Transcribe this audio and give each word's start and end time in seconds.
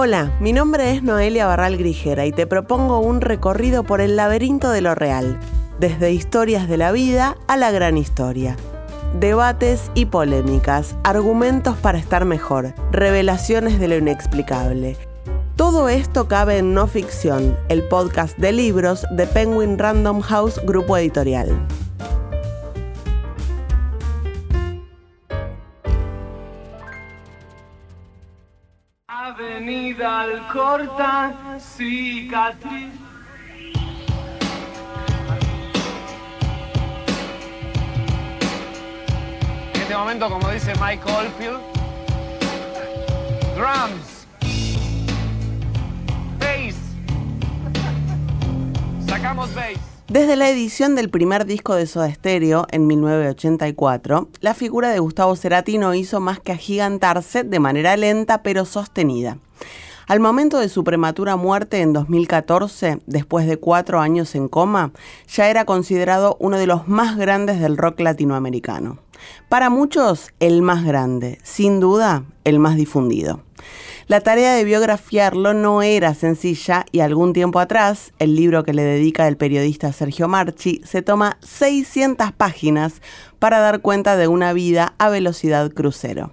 Hola, 0.00 0.30
mi 0.38 0.52
nombre 0.52 0.92
es 0.92 1.02
Noelia 1.02 1.48
Barral 1.48 1.76
Grijera 1.76 2.24
y 2.24 2.30
te 2.30 2.46
propongo 2.46 3.00
un 3.00 3.20
recorrido 3.20 3.82
por 3.82 4.00
el 4.00 4.14
laberinto 4.14 4.70
de 4.70 4.80
lo 4.80 4.94
real, 4.94 5.40
desde 5.80 6.12
historias 6.12 6.68
de 6.68 6.76
la 6.76 6.92
vida 6.92 7.36
a 7.48 7.56
la 7.56 7.72
gran 7.72 7.98
historia. 7.98 8.56
Debates 9.18 9.90
y 9.96 10.06
polémicas, 10.06 10.94
argumentos 11.02 11.76
para 11.78 11.98
estar 11.98 12.24
mejor, 12.26 12.74
revelaciones 12.92 13.80
de 13.80 13.88
lo 13.88 13.96
inexplicable. 13.96 14.96
Todo 15.56 15.88
esto 15.88 16.28
cabe 16.28 16.58
en 16.58 16.74
No 16.74 16.86
Ficción, 16.86 17.58
el 17.68 17.82
podcast 17.82 18.38
de 18.38 18.52
libros 18.52 19.04
de 19.10 19.26
Penguin 19.26 19.78
Random 19.78 20.20
House 20.20 20.60
Grupo 20.64 20.96
Editorial. 20.96 21.66
Avenida 29.98 30.20
Alcorta, 30.20 31.58
cicatriz. 31.58 32.92
En 39.74 39.80
este 39.80 39.96
momento, 39.96 40.28
como 40.28 40.50
dice 40.50 40.72
Mike 40.80 41.02
Oldfield, 41.10 41.58
drums, 43.56 44.26
bass, 46.38 46.76
sacamos 49.06 49.52
bass. 49.54 49.78
Desde 50.06 50.36
la 50.36 50.48
edición 50.48 50.94
del 50.94 51.10
primer 51.10 51.44
disco 51.44 51.74
de 51.74 51.86
Soda 51.86 52.12
Stereo 52.14 52.66
en 52.70 52.86
1984, 52.86 54.28
la 54.40 54.54
figura 54.54 54.90
de 54.90 55.00
Gustavo 55.00 55.34
Cerati 55.34 55.76
no 55.76 55.92
hizo 55.94 56.20
más 56.20 56.40
que 56.40 56.52
agigantarse 56.52 57.42
de 57.42 57.58
manera 57.58 57.96
lenta 57.96 58.42
pero 58.42 58.64
sostenida. 58.64 59.38
Al 60.08 60.20
momento 60.20 60.58
de 60.58 60.70
su 60.70 60.84
prematura 60.84 61.36
muerte 61.36 61.82
en 61.82 61.92
2014, 61.92 63.00
después 63.04 63.46
de 63.46 63.58
cuatro 63.58 64.00
años 64.00 64.34
en 64.34 64.48
coma, 64.48 64.92
ya 65.30 65.50
era 65.50 65.66
considerado 65.66 66.38
uno 66.40 66.56
de 66.56 66.66
los 66.66 66.88
más 66.88 67.18
grandes 67.18 67.60
del 67.60 67.76
rock 67.76 68.00
latinoamericano. 68.00 69.00
Para 69.50 69.68
muchos, 69.68 70.30
el 70.40 70.62
más 70.62 70.82
grande, 70.82 71.38
sin 71.42 71.78
duda, 71.78 72.24
el 72.44 72.58
más 72.58 72.76
difundido. 72.76 73.42
La 74.06 74.22
tarea 74.22 74.54
de 74.54 74.64
biografiarlo 74.64 75.52
no 75.52 75.82
era 75.82 76.14
sencilla 76.14 76.86
y 76.90 77.00
algún 77.00 77.34
tiempo 77.34 77.60
atrás, 77.60 78.14
el 78.18 78.34
libro 78.34 78.64
que 78.64 78.72
le 78.72 78.84
dedica 78.84 79.28
el 79.28 79.36
periodista 79.36 79.92
Sergio 79.92 80.26
Marchi 80.26 80.80
se 80.86 81.02
toma 81.02 81.36
600 81.42 82.32
páginas 82.32 83.02
para 83.38 83.58
dar 83.58 83.82
cuenta 83.82 84.16
de 84.16 84.26
una 84.26 84.54
vida 84.54 84.94
a 84.96 85.10
velocidad 85.10 85.70
crucero. 85.70 86.32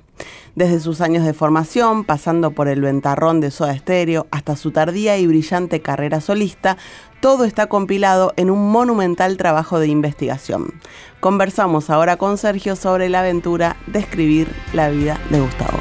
Desde 0.56 0.80
sus 0.80 1.02
años 1.02 1.26
de 1.26 1.34
formación, 1.34 2.06
pasando 2.06 2.52
por 2.52 2.68
el 2.68 2.82
ventarrón 2.82 3.42
de 3.42 3.52
Soda 3.52 3.78
Stereo 3.78 4.28
hasta 4.32 4.56
su 4.56 4.72
tardía 4.72 5.18
y 5.18 5.28
brillante 5.28 5.82
carrera 5.82 6.22
solista, 6.22 6.78
todo 7.20 7.44
está 7.44 7.68
compilado 7.68 8.34
en 8.38 8.50
un 8.50 8.72
monumental 8.72 9.38
trabajo 9.38 9.80
de 9.80 9.88
investigación. 9.88 10.74
Conversamos 11.20 11.90
ahora 11.90 12.18
con 12.18 12.38
Sergio 12.38 12.76
sobre 12.76 13.10
la 13.10 13.20
aventura 13.20 13.78
de 13.88 14.00
escribir 14.00 14.48
la 14.74 14.90
vida 14.90 15.20
de 15.30 15.42
Gustavo. 15.42 15.80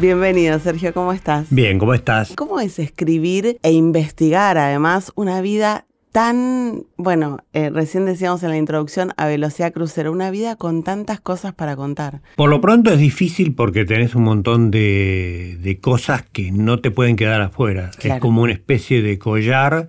Bienvenido, 0.00 0.60
Sergio, 0.60 0.94
¿cómo 0.94 1.12
estás? 1.12 1.48
Bien, 1.50 1.76
¿cómo 1.80 1.92
estás? 1.92 2.32
¿Cómo 2.36 2.60
es 2.60 2.78
escribir 2.78 3.58
e 3.64 3.72
investigar 3.72 4.56
además 4.56 5.10
una 5.16 5.40
vida 5.40 5.86
tan, 6.12 6.84
bueno, 6.96 7.38
eh, 7.52 7.70
recién 7.70 8.06
decíamos 8.06 8.44
en 8.44 8.50
la 8.50 8.58
introducción, 8.58 9.12
a 9.16 9.26
velocidad 9.26 9.72
crucero, 9.72 10.12
una 10.12 10.30
vida 10.30 10.54
con 10.54 10.84
tantas 10.84 11.18
cosas 11.18 11.52
para 11.52 11.74
contar? 11.74 12.20
Por 12.36 12.48
lo 12.48 12.60
pronto 12.60 12.92
es 12.92 13.00
difícil 13.00 13.56
porque 13.56 13.84
tenés 13.84 14.14
un 14.14 14.22
montón 14.22 14.70
de, 14.70 15.58
de 15.60 15.80
cosas 15.80 16.22
que 16.22 16.52
no 16.52 16.78
te 16.78 16.92
pueden 16.92 17.16
quedar 17.16 17.40
afuera. 17.40 17.90
Claro. 17.98 18.14
Es 18.14 18.20
como 18.20 18.42
una 18.42 18.52
especie 18.52 19.02
de 19.02 19.18
collar 19.18 19.88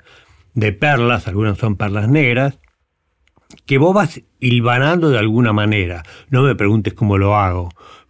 de 0.56 0.74
perlas, 0.74 1.28
algunas 1.28 1.60
son 1.60 1.76
perlas 1.76 2.10
negras, 2.10 2.58
que 3.68 3.78
vos 3.78 3.94
vas 3.94 4.22
hilvanando 4.40 5.12
de 5.12 5.20
alguna 5.20 5.54
manera. 5.54 6.02
No 6.30 6.42
me 6.42 6.56
preguntes 6.56 6.96
cómo 6.96 7.20
lo 7.20 7.36
hago, 7.36 7.70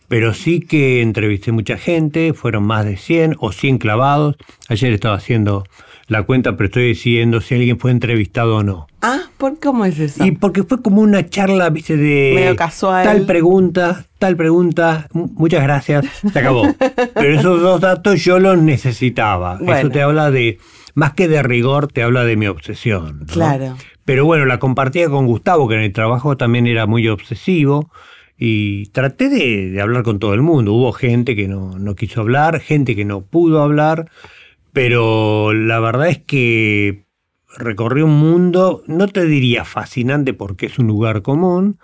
pero 0.10 0.34
sí 0.34 0.60
que 0.60 1.02
entrevisté 1.02 1.54
mucha 1.54 1.78
gente, 1.78 2.34
fueron 2.34 2.64
más 2.64 2.84
de 2.84 2.98
100 2.98 3.38
o 3.40 3.52
100 3.52 3.78
clavados. 3.78 4.36
Ayer 4.68 4.92
estaba 4.92 5.16
haciendo 5.16 5.64
la 6.08 6.24
cuenta, 6.24 6.58
pero 6.58 6.66
estoy 6.66 6.88
decidiendo 6.88 7.40
si 7.40 7.54
alguien 7.54 7.80
fue 7.80 7.92
entrevistado 7.92 8.58
o 8.58 8.64
no. 8.64 8.88
Ah, 9.04 9.22
¿por 9.38 9.60
cómo 9.60 9.86
es 9.86 10.00
eso? 10.00 10.26
Y 10.26 10.32
porque 10.32 10.64
fue 10.64 10.82
como 10.82 11.02
una 11.02 11.30
charla, 11.30 11.70
viste, 11.70 11.96
de 11.96 12.32
Medio 12.34 12.56
casual. 12.56 13.06
tal 13.06 13.26
pregunta, 13.28 14.08
tal 14.18 14.36
pregunta, 14.36 15.08
muchas 15.14 15.62
gracias, 15.62 16.06
se 16.34 16.40
acabó. 16.40 16.64
Pero 17.14 17.40
esos 17.40 17.62
dos 17.62 17.80
datos 17.80 18.24
yo 18.24 18.40
los 18.40 18.58
necesitaba. 18.58 19.58
Bueno. 19.58 19.76
Eso 19.76 19.90
te 19.92 20.02
habla 20.02 20.32
de, 20.32 20.58
más 20.96 21.14
que 21.14 21.28
de 21.28 21.44
rigor, 21.44 21.88
te 21.88 22.02
habla 22.02 22.24
de 22.24 22.36
mi 22.36 22.48
obsesión. 22.48 23.20
¿no? 23.20 23.26
Claro. 23.28 23.78
Pero 24.06 24.26
bueno, 24.26 24.48
la 24.48 24.58
compartía 24.58 25.08
con 25.08 25.28
Gustavo, 25.28 25.68
que 25.68 25.76
en 25.76 25.82
el 25.82 25.94
trabajo 25.94 26.36
también 26.36 26.66
era 26.66 26.88
muy 26.88 27.08
obsesivo. 27.08 27.92
Y 28.40 28.86
traté 28.88 29.28
de, 29.28 29.82
hablar 29.82 30.04
con 30.04 30.18
todo 30.18 30.34
el 30.34 30.42
mundo. 30.42 30.74
Hubo 30.74 30.94
gente 30.94 31.36
que 31.36 31.50
no, 31.50 31.78
no 31.78 31.96
quiso 31.96 32.22
hablar, 32.22 32.62
gente 32.62 32.96
que 32.96 33.04
no 33.04 33.22
pudo 33.22 33.62
hablar, 33.62 34.10
pero 34.72 35.54
la 35.54 35.80
verdad 35.82 36.08
es 36.08 36.20
que 36.20 37.06
recorrí 37.58 38.02
un 38.02 38.18
mundo, 38.18 38.84
no 38.88 39.10
te 39.10 39.26
diría 39.26 39.66
fascinante 39.66 40.34
porque 40.34 40.68
es 40.68 40.80
un 40.80 40.88
lugar 40.88 41.22
común, 41.22 41.80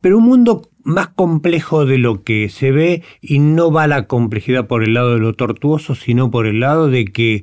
pero 0.00 0.18
un 0.18 0.24
mundo 0.24 0.70
más 0.82 1.08
complejo 1.08 1.84
de 1.84 1.98
lo 1.98 2.22
que 2.22 2.48
se 2.48 2.72
ve 2.72 3.02
y 3.20 3.38
no 3.38 3.70
va 3.70 3.86
la 3.86 4.06
complejidad 4.06 4.66
por 4.66 4.82
el 4.82 4.94
lado 4.94 5.14
de 5.14 5.20
lo 5.20 5.34
tortuoso, 5.34 5.94
sino 5.94 6.30
por 6.30 6.46
el 6.46 6.60
lado 6.60 6.88
de 6.88 7.04
que 7.06 7.42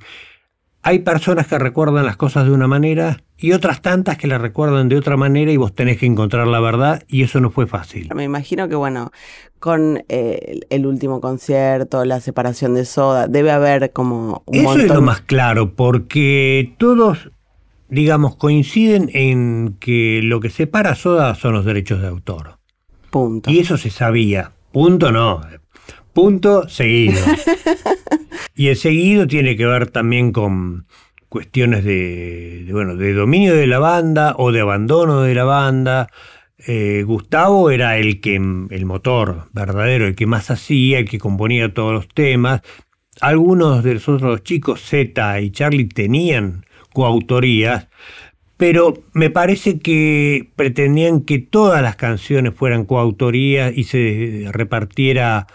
hay 0.81 0.99
personas 0.99 1.47
que 1.47 1.59
recuerdan 1.59 2.05
las 2.05 2.17
cosas 2.17 2.45
de 2.45 2.51
una 2.51 2.67
manera 2.67 3.23
y 3.39 3.51
otras 3.51 3.81
tantas 3.81 4.17
que 4.17 4.27
las 4.27 4.41
recuerdan 4.41 4.89
de 4.89 4.97
otra 4.97 5.15
manera 5.15 5.51
y 5.51 5.57
vos 5.57 5.73
tenés 5.73 5.97
que 5.97 6.05
encontrar 6.05 6.47
la 6.47 6.59
verdad 6.59 7.03
y 7.07 7.23
eso 7.23 7.39
no 7.39 7.51
fue 7.51 7.67
fácil. 7.67 8.09
Me 8.15 8.23
imagino 8.23 8.67
que, 8.67 8.75
bueno, 8.75 9.11
con 9.59 10.03
eh, 10.09 10.39
el, 10.47 10.67
el 10.69 10.85
último 10.87 11.21
concierto, 11.21 12.03
la 12.05 12.19
separación 12.19 12.73
de 12.73 12.85
Soda, 12.85 13.27
debe 13.27 13.51
haber 13.51 13.91
como 13.91 14.43
un 14.45 14.55
Eso 14.55 14.63
montón... 14.63 14.85
es 14.85 14.93
lo 14.93 15.01
más 15.01 15.21
claro, 15.21 15.73
porque 15.75 16.73
todos, 16.77 17.31
digamos, 17.89 18.35
coinciden 18.35 19.09
en 19.13 19.77
que 19.79 20.21
lo 20.23 20.39
que 20.39 20.49
separa 20.49 20.91
a 20.91 20.95
Soda 20.95 21.35
son 21.35 21.53
los 21.53 21.65
derechos 21.65 22.01
de 22.01 22.07
autor. 22.07 22.57
Punto. 23.11 23.51
Y 23.51 23.59
eso 23.59 23.77
se 23.77 23.91
sabía. 23.91 24.51
Punto 24.71 25.11
no. 25.11 25.41
Punto 26.13 26.67
seguido. 26.67 27.19
y 28.55 28.67
el 28.69 28.75
seguido 28.75 29.27
tiene 29.27 29.55
que 29.55 29.67
ver 29.67 29.91
también 29.91 30.31
con 30.31 30.87
cuestiones 31.29 31.83
de, 31.83 32.67
bueno, 32.71 32.95
de 32.95 33.13
dominio 33.13 33.55
de 33.55 33.67
la 33.67 33.79
banda 33.79 34.35
o 34.37 34.51
de 34.51 34.61
abandono 34.61 35.21
de 35.21 35.35
la 35.35 35.43
banda. 35.43 36.09
Eh, 36.65 37.03
Gustavo 37.05 37.69
era 37.69 37.97
el 37.97 38.19
que 38.19 38.35
el 38.35 38.85
motor 38.85 39.47
verdadero, 39.53 40.07
el 40.07 40.15
que 40.15 40.25
más 40.25 40.49
hacía, 40.49 40.99
el 40.99 41.09
que 41.09 41.19
componía 41.19 41.73
todos 41.73 41.93
los 41.93 42.07
temas. 42.07 42.61
Algunos 43.21 43.83
de 43.83 43.95
los 43.95 44.07
otros 44.09 44.43
chicos, 44.43 44.81
Z 44.81 45.41
y 45.41 45.51
Charlie, 45.51 45.87
tenían 45.87 46.65
coautorías, 46.93 47.87
pero 48.57 48.93
me 49.13 49.29
parece 49.29 49.79
que 49.79 50.49
pretendían 50.55 51.21
que 51.21 51.39
todas 51.39 51.81
las 51.81 51.95
canciones 51.95 52.55
fueran 52.55 52.85
coautorías 52.85 53.75
y 53.75 53.83
se 53.83 54.45
repartiera 54.51 55.47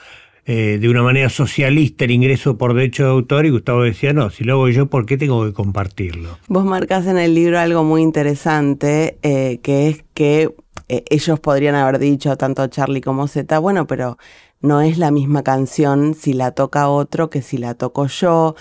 eh, 0.45 0.79
de 0.81 0.89
una 0.89 1.03
manera 1.03 1.29
socialista 1.29 2.05
el 2.05 2.11
ingreso 2.11 2.59
por 2.59 2.75
derecho 2.75 3.05
de 3.05 3.11
autor 3.11 3.47
y 3.47 3.51
Gustavo 3.51 3.83
decía, 3.83 4.13
no, 4.13 4.31
si 4.31 4.43
lo 4.43 4.55
hago 4.55 4.69
yo, 4.69 4.87
¿por 4.87 5.07
qué 5.07 5.17
tengo 5.17 5.45
que 5.45 5.53
compartirlo? 5.53 6.37
Vos 6.49 6.65
marcas 6.65 7.07
en 7.07 7.17
el 7.17 7.35
libro 7.35 7.61
algo 7.61 7.85
muy 7.85 8.03
interesante, 8.03 9.19
eh, 9.23 9.61
que 9.63 9.89
es 9.89 10.05
que 10.15 10.53
eh, 10.89 11.05
ellos 11.11 11.39
podrían 11.39 11.77
haber 11.77 11.99
dicho, 12.01 12.37
tanto 12.37 12.67
Charlie 12.67 13.01
como 13.01 13.29
Z, 13.29 13.57
bueno, 13.61 13.87
pero 13.87 14.19
no 14.63 14.81
es 14.81 14.99
la 14.99 15.11
misma 15.11 15.43
canción 15.43 16.15
si 16.15 16.33
la 16.33 16.53
toca 16.53 16.89
otro 16.89 17.31
que 17.31 17.43
si 17.43 17.59
la 17.59 17.75
toco 17.75 18.07
yo. 18.07 18.55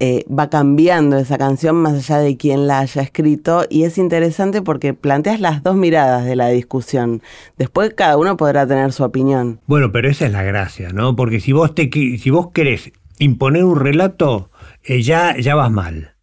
Eh, 0.00 0.24
va 0.26 0.50
cambiando 0.50 1.18
esa 1.18 1.38
canción 1.38 1.76
más 1.76 1.94
allá 1.94 2.18
de 2.18 2.36
quién 2.36 2.66
la 2.66 2.80
haya 2.80 3.02
escrito 3.02 3.64
y 3.68 3.84
es 3.84 3.98
interesante 3.98 4.62
porque 4.62 4.94
planteas 4.94 5.40
las 5.40 5.62
dos 5.62 5.76
miradas 5.76 6.24
de 6.24 6.36
la 6.36 6.48
discusión. 6.48 7.22
Después 7.58 7.94
cada 7.94 8.16
uno 8.16 8.36
podrá 8.36 8.66
tener 8.66 8.92
su 8.92 9.04
opinión. 9.04 9.60
Bueno, 9.66 9.92
pero 9.92 10.08
esa 10.08 10.26
es 10.26 10.32
la 10.32 10.42
gracia, 10.42 10.90
¿no? 10.92 11.16
Porque 11.16 11.40
si 11.40 11.52
vos, 11.52 11.74
te, 11.74 11.90
si 11.92 12.30
vos 12.30 12.48
querés 12.52 12.92
imponer 13.18 13.64
un 13.64 13.78
relato, 13.78 14.50
eh, 14.84 15.02
ya, 15.02 15.36
ya 15.38 15.54
vas 15.54 15.70
mal. 15.70 16.14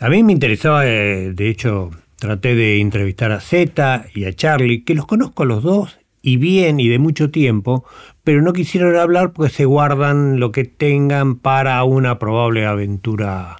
A 0.00 0.08
mí 0.08 0.22
me 0.22 0.32
interesaba, 0.32 0.86
eh, 0.86 1.32
de 1.34 1.48
hecho, 1.48 1.90
traté 2.18 2.54
de 2.54 2.80
entrevistar 2.80 3.32
a 3.32 3.40
Z 3.40 4.06
y 4.14 4.24
a 4.24 4.32
Charlie, 4.32 4.84
que 4.84 4.94
los 4.94 5.06
conozco 5.06 5.44
los 5.44 5.62
dos 5.62 5.98
y 6.22 6.36
bien 6.36 6.80
y 6.80 6.88
de 6.88 6.98
mucho 6.98 7.30
tiempo, 7.30 7.84
pero 8.28 8.42
no 8.42 8.52
quisieron 8.52 8.94
hablar 8.94 9.32
porque 9.32 9.50
se 9.50 9.64
guardan 9.64 10.38
lo 10.38 10.52
que 10.52 10.64
tengan 10.64 11.36
para 11.36 11.82
una 11.84 12.18
probable 12.18 12.66
aventura 12.66 13.56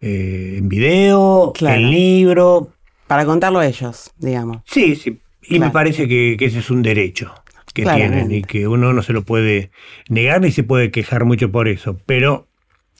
eh, 0.00 0.54
en 0.58 0.68
video, 0.68 1.52
Claro. 1.56 1.80
en 1.80 1.90
libro. 1.90 2.68
Para 3.08 3.24
contarlo 3.24 3.60
ellos, 3.62 4.12
digamos. 4.16 4.58
Sí, 4.64 4.94
sí. 4.94 5.18
Y 5.42 5.56
Claro. 5.56 5.64
me 5.64 5.70
parece 5.72 6.06
que, 6.06 6.36
que 6.38 6.44
ese 6.44 6.60
es 6.60 6.70
un 6.70 6.84
derecho 6.84 7.34
que 7.74 7.82
tienen 7.82 8.30
y 8.30 8.42
que 8.42 8.68
uno 8.68 8.92
no 8.92 9.02
se 9.02 9.12
lo 9.12 9.22
puede 9.22 9.72
negar 10.08 10.40
ni 10.40 10.52
se 10.52 10.62
puede 10.62 10.92
quejar 10.92 11.24
mucho 11.24 11.50
por 11.50 11.66
eso. 11.66 11.98
Pero 12.06 12.46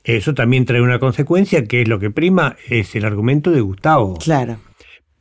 eso 0.02 0.34
también 0.34 0.64
trae 0.64 0.80
una 0.82 0.98
consecuencia 0.98 1.66
que 1.66 1.82
es 1.82 1.88
lo 1.88 2.00
que 2.00 2.10
prima, 2.10 2.56
es 2.68 2.96
el 2.96 3.04
argumento 3.04 3.52
de 3.52 3.60
Gustavo. 3.60 4.14
Claro. 4.16 4.56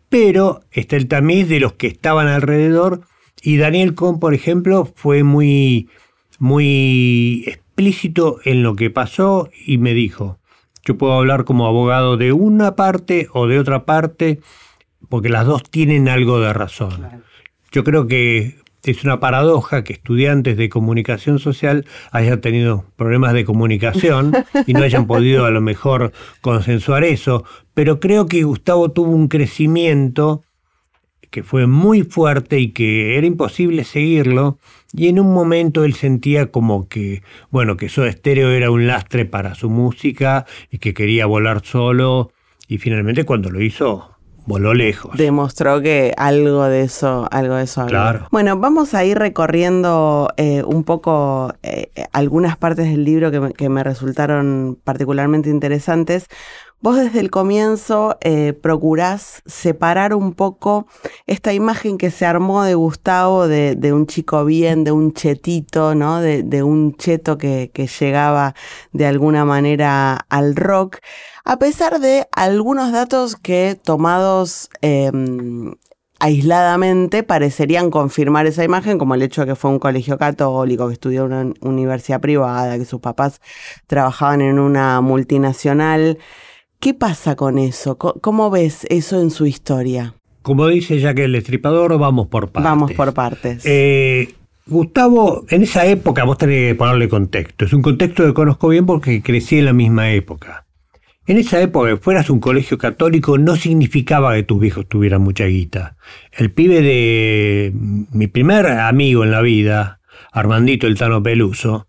Pero 0.09 0.61
está 0.71 0.95
el 0.95 1.07
tamiz 1.07 1.47
de 1.47 1.59
los 1.59 1.73
que 1.73 1.85
estaban 1.85 2.27
alrededor 2.27 3.01
y 3.45 3.57
Daniel 3.57 3.93
Cohn, 3.93 4.19
por 4.19 4.33
ejemplo, 4.33 4.91
fue 4.95 5.21
muy, 5.21 5.87
muy 6.39 7.43
explícito 7.45 8.39
en 8.43 8.63
lo 8.63 8.75
que 8.75 8.89
pasó 8.89 9.51
y 9.67 9.77
me 9.77 9.93
dijo, 9.93 10.39
yo 10.83 10.97
puedo 10.97 11.13
hablar 11.13 11.45
como 11.45 11.67
abogado 11.67 12.17
de 12.17 12.33
una 12.33 12.75
parte 12.75 13.27
o 13.33 13.45
de 13.45 13.59
otra 13.59 13.85
parte 13.85 14.39
porque 15.09 15.29
las 15.29 15.45
dos 15.45 15.61
tienen 15.61 16.09
algo 16.09 16.39
de 16.39 16.53
razón. 16.53 17.23
Yo 17.71 17.83
creo 17.83 18.07
que 18.07 18.55
es 18.81 19.03
una 19.03 19.19
paradoja 19.19 19.83
que 19.83 19.93
estudiantes 19.93 20.57
de 20.57 20.67
comunicación 20.67 21.37
social 21.37 21.85
hayan 22.11 22.41
tenido 22.41 22.85
problemas 22.95 23.33
de 23.33 23.45
comunicación 23.45 24.33
y 24.65 24.73
no 24.73 24.81
hayan 24.81 25.05
podido 25.05 25.45
a 25.45 25.51
lo 25.51 25.61
mejor 25.61 26.13
consensuar 26.41 27.03
eso, 27.03 27.43
pero 27.75 27.99
creo 27.99 28.25
que 28.25 28.41
Gustavo 28.41 28.89
tuvo 28.89 29.11
un 29.11 29.27
crecimiento 29.27 30.41
que 31.35 31.43
fue 31.43 31.67
muy 31.67 32.03
fuerte 32.03 32.61
y 32.61 32.71
que 32.71 33.17
era 33.17 33.27
imposible 33.27 33.83
seguirlo 33.83 34.57
y 34.93 35.09
en 35.09 35.19
un 35.19 35.33
momento 35.33 35.83
él 35.83 35.93
sentía 35.93 36.49
como 36.49 36.87
que 36.87 37.23
bueno 37.49 37.75
que 37.75 37.89
Soda 37.89 38.09
Stereo 38.09 38.51
era 38.51 38.71
un 38.71 38.87
lastre 38.87 39.25
para 39.25 39.53
su 39.53 39.69
música 39.69 40.45
y 40.71 40.77
que 40.77 40.93
quería 40.93 41.25
volar 41.25 41.59
solo 41.65 42.31
y 42.69 42.77
finalmente 42.77 43.25
cuando 43.25 43.49
lo 43.51 43.61
hizo 43.61 44.15
voló 44.45 44.73
lejos. 44.73 45.17
Demostró 45.17 45.81
que 45.81 46.13
algo 46.17 46.63
de 46.65 46.83
eso, 46.83 47.27
algo 47.31 47.55
de 47.55 47.63
eso 47.63 47.81
había. 47.81 47.89
Claro. 47.89 48.27
Bueno, 48.31 48.57
vamos 48.57 48.93
a 48.93 49.03
ir 49.03 49.17
recorriendo 49.17 50.29
eh, 50.37 50.63
un 50.63 50.83
poco 50.83 51.53
eh, 51.63 51.89
algunas 52.11 52.55
partes 52.55 52.85
del 52.85 53.03
libro 53.03 53.31
que 53.31 53.39
me, 53.39 53.53
que 53.53 53.69
me 53.69 53.83
resultaron 53.83 54.77
particularmente 54.83 55.49
interesantes. 55.49 56.27
Vos 56.85 56.97
desde 56.97 57.19
el 57.19 57.31
comienzo 57.31 58.15
eh, 58.21 58.53
procurás 58.53 59.41
separar 59.47 60.13
un 60.13 60.33
poco 60.33 60.85
esta 61.25 61.51
imagen 61.51 61.97
que 61.97 62.11
se 62.11 62.27
armó 62.27 62.61
de 62.61 62.75
Gustavo, 62.75 63.47
de, 63.47 63.91
un 63.91 64.05
chico 64.05 64.45
bien, 64.45 64.83
de 64.83 64.91
un 64.91 65.11
chetito, 65.11 65.95
¿no? 65.95 66.21
De, 66.21 66.43
de 66.43 66.61
un 66.61 66.95
cheto 66.95 67.39
que, 67.39 67.71
llegaba 67.99 68.53
de 68.93 69.07
alguna 69.07 69.45
manera 69.45 70.27
al 70.29 70.55
rock, 70.55 70.97
a 71.43 71.57
pesar 71.57 71.99
de 71.99 72.27
algunos 72.31 72.91
datos 72.91 73.35
que 73.35 73.75
tomados 73.83 74.69
eh, 74.83 75.11
aisladamente 76.19 77.23
parecerían 77.23 77.89
confirmar 77.89 78.45
esa 78.45 78.63
imagen, 78.63 78.99
como 78.99 79.15
el 79.15 79.23
hecho 79.23 79.41
de 79.41 79.47
que 79.47 79.55
fue 79.55 79.71
un 79.71 79.79
colegio 79.79 80.19
católico, 80.19 80.85
que 80.85 80.93
estudió 80.93 81.25
en 81.25 81.33
una 81.33 81.53
universidad 81.61 82.21
privada, 82.21 82.77
que 82.77 82.85
sus 82.85 83.01
papás 83.01 83.41
trabajaban 83.87 84.41
en 84.41 84.59
una 84.59 85.01
multinacional. 85.01 86.19
¿Qué 86.79 86.93
pasa 86.93 87.35
con 87.35 87.57
eso? 87.57 87.97
¿Cómo 87.97 88.49
ves 88.49 88.85
eso 88.89 89.21
en 89.21 89.31
su 89.31 89.45
historia? 89.45 90.15
Como 90.41 90.67
dice 90.67 90.99
ya 90.99 91.13
que 91.13 91.23
el 91.23 91.35
Estripador, 91.35 91.97
vamos 91.97 92.27
por 92.27 92.51
partes. 92.51 92.69
Vamos 92.69 92.91
por 92.93 93.13
partes. 93.13 93.63
Eh, 93.65 94.33
Gustavo, 94.67 95.45
en 95.49 95.63
esa 95.63 95.85
época, 95.85 96.23
vos 96.23 96.37
tenés 96.37 96.69
que 96.69 96.75
ponerle 96.75 97.09
contexto. 97.09 97.65
Es 97.65 97.73
un 97.73 97.81
contexto 97.81 98.23
que 98.23 98.33
conozco 98.33 98.67
bien 98.67 98.85
porque 98.85 99.21
crecí 99.21 99.57
en 99.57 99.65
la 99.65 99.73
misma 99.73 100.11
época. 100.11 100.65
En 101.27 101.37
esa 101.39 101.59
época, 101.59 101.89
que 101.89 101.97
fueras 101.97 102.29
un 102.29 102.39
colegio 102.39 102.77
católico 102.77 103.39
no 103.39 103.55
significaba 103.55 104.35
que 104.35 104.43
tus 104.43 104.59
viejos 104.59 104.87
tuvieran 104.87 105.21
mucha 105.21 105.45
guita. 105.45 105.97
El 106.31 106.51
pibe 106.51 106.81
de 106.81 107.71
mi 107.73 108.27
primer 108.27 108.67
amigo 108.67 109.23
en 109.23 109.31
la 109.31 109.41
vida, 109.41 109.99
Armandito 110.31 110.85
el 110.85 110.97
Tano 110.97 111.23
Peluso, 111.23 111.87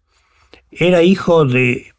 era 0.70 1.02
hijo 1.02 1.44
de 1.44 1.92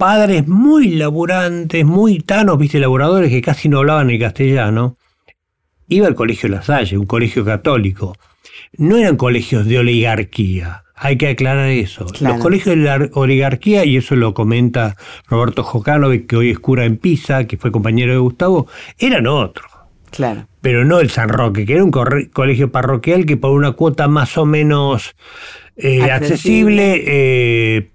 padres 0.00 0.48
muy 0.48 0.88
laburantes, 0.96 1.84
muy 1.84 2.18
tanos, 2.20 2.56
viste, 2.58 2.80
laburadores 2.80 3.30
que 3.30 3.42
casi 3.42 3.68
no 3.68 3.78
hablaban 3.80 4.08
el 4.10 4.18
castellano. 4.18 4.96
Iba 5.88 6.06
al 6.06 6.14
colegio 6.14 6.48
La 6.48 6.62
Salle, 6.62 6.96
un 6.96 7.04
colegio 7.06 7.44
católico. 7.44 8.16
No 8.78 8.96
eran 8.96 9.16
colegios 9.16 9.66
de 9.66 9.78
oligarquía. 9.78 10.84
Hay 10.96 11.16
que 11.18 11.28
aclarar 11.28 11.68
eso. 11.68 12.06
Claro. 12.06 12.34
Los 12.36 12.42
colegios 12.42 12.76
de 12.76 12.82
la 12.82 13.08
oligarquía, 13.12 13.84
y 13.84 13.96
eso 13.98 14.16
lo 14.16 14.32
comenta 14.32 14.96
Roberto 15.28 15.62
Jokanovic, 15.62 16.26
que 16.26 16.36
hoy 16.36 16.50
es 16.50 16.58
cura 16.58 16.84
en 16.86 16.96
Pisa, 16.96 17.46
que 17.46 17.56
fue 17.58 17.70
compañero 17.70 18.12
de 18.12 18.18
Gustavo, 18.18 18.66
eran 18.98 19.26
otros. 19.26 19.70
claro. 20.10 20.46
Pero 20.62 20.84
no 20.84 21.00
el 21.00 21.08
San 21.10 21.28
Roque, 21.30 21.64
que 21.66 21.74
era 21.74 21.84
un 21.84 21.90
colegio 21.90 22.70
parroquial 22.70 23.24
que 23.26 23.36
por 23.38 23.50
una 23.52 23.72
cuota 23.72 24.08
más 24.08 24.36
o 24.38 24.44
menos 24.44 25.14
eh, 25.76 26.02
Accesible. 26.02 26.12
accesible 26.12 27.04
eh, 27.06 27.90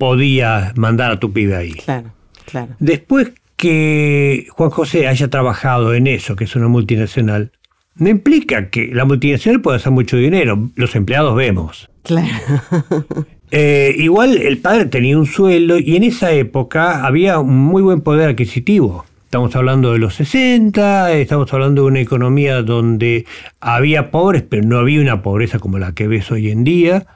podía 0.00 0.72
mandar 0.76 1.12
a 1.12 1.20
tu 1.20 1.30
pibe 1.30 1.54
ahí. 1.54 1.74
Claro, 1.74 2.10
claro. 2.46 2.74
Después 2.78 3.32
que 3.56 4.46
Juan 4.48 4.70
José 4.70 5.06
haya 5.06 5.28
trabajado 5.28 5.92
en 5.92 6.06
eso, 6.06 6.36
que 6.36 6.44
es 6.44 6.56
una 6.56 6.68
multinacional, 6.68 7.52
no 7.96 8.08
implica 8.08 8.70
que 8.70 8.86
la 8.94 9.04
multinacional 9.04 9.60
pueda 9.60 9.76
hacer 9.76 9.92
mucho 9.92 10.16
dinero. 10.16 10.70
Los 10.74 10.96
empleados 10.96 11.36
vemos. 11.36 11.88
Claro. 12.02 12.28
Eh, 13.52 13.96
igual 13.98 14.36
el 14.36 14.58
padre 14.58 14.84
tenía 14.84 15.18
un 15.18 15.26
sueldo 15.26 15.76
y 15.76 15.96
en 15.96 16.04
esa 16.04 16.30
época 16.30 17.04
había 17.04 17.40
un 17.40 17.58
muy 17.58 17.82
buen 17.82 18.00
poder 18.00 18.28
adquisitivo. 18.28 19.04
Estamos 19.24 19.56
hablando 19.56 19.92
de 19.92 19.98
los 19.98 20.14
60, 20.14 21.10
estamos 21.14 21.52
hablando 21.52 21.82
de 21.82 21.88
una 21.88 21.98
economía 21.98 22.62
donde 22.62 23.26
había 23.58 24.12
pobres, 24.12 24.44
pero 24.48 24.62
no 24.62 24.78
había 24.78 25.00
una 25.00 25.20
pobreza 25.22 25.58
como 25.58 25.80
la 25.80 25.96
que 25.96 26.06
ves 26.06 26.30
hoy 26.30 26.52
en 26.52 26.62
día. 26.62 27.08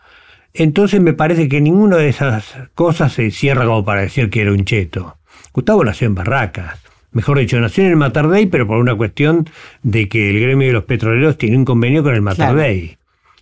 Entonces 0.54 1.00
me 1.00 1.12
parece 1.12 1.48
que 1.48 1.60
ninguna 1.60 1.96
de 1.96 2.08
esas 2.08 2.54
cosas 2.74 3.12
se 3.12 3.30
cierra 3.30 3.64
como 3.66 3.84
para 3.84 4.02
decir 4.02 4.30
que 4.30 4.42
era 4.42 4.52
un 4.52 4.64
cheto. 4.64 5.16
Gustavo 5.52 5.84
nació 5.84 6.06
en 6.06 6.14
Barracas. 6.14 6.80
Mejor 7.12 7.38
dicho, 7.38 7.60
nació 7.60 7.84
en 7.84 7.90
el 7.90 7.96
Matardey, 7.96 8.46
pero 8.46 8.66
por 8.66 8.78
una 8.78 8.94
cuestión 8.96 9.48
de 9.82 10.08
que 10.08 10.30
el 10.30 10.40
gremio 10.40 10.66
de 10.68 10.72
los 10.72 10.84
petroleros 10.84 11.38
tiene 11.38 11.56
un 11.56 11.64
convenio 11.64 12.02
con 12.02 12.14
el 12.14 12.22
Matardey. 12.22 12.96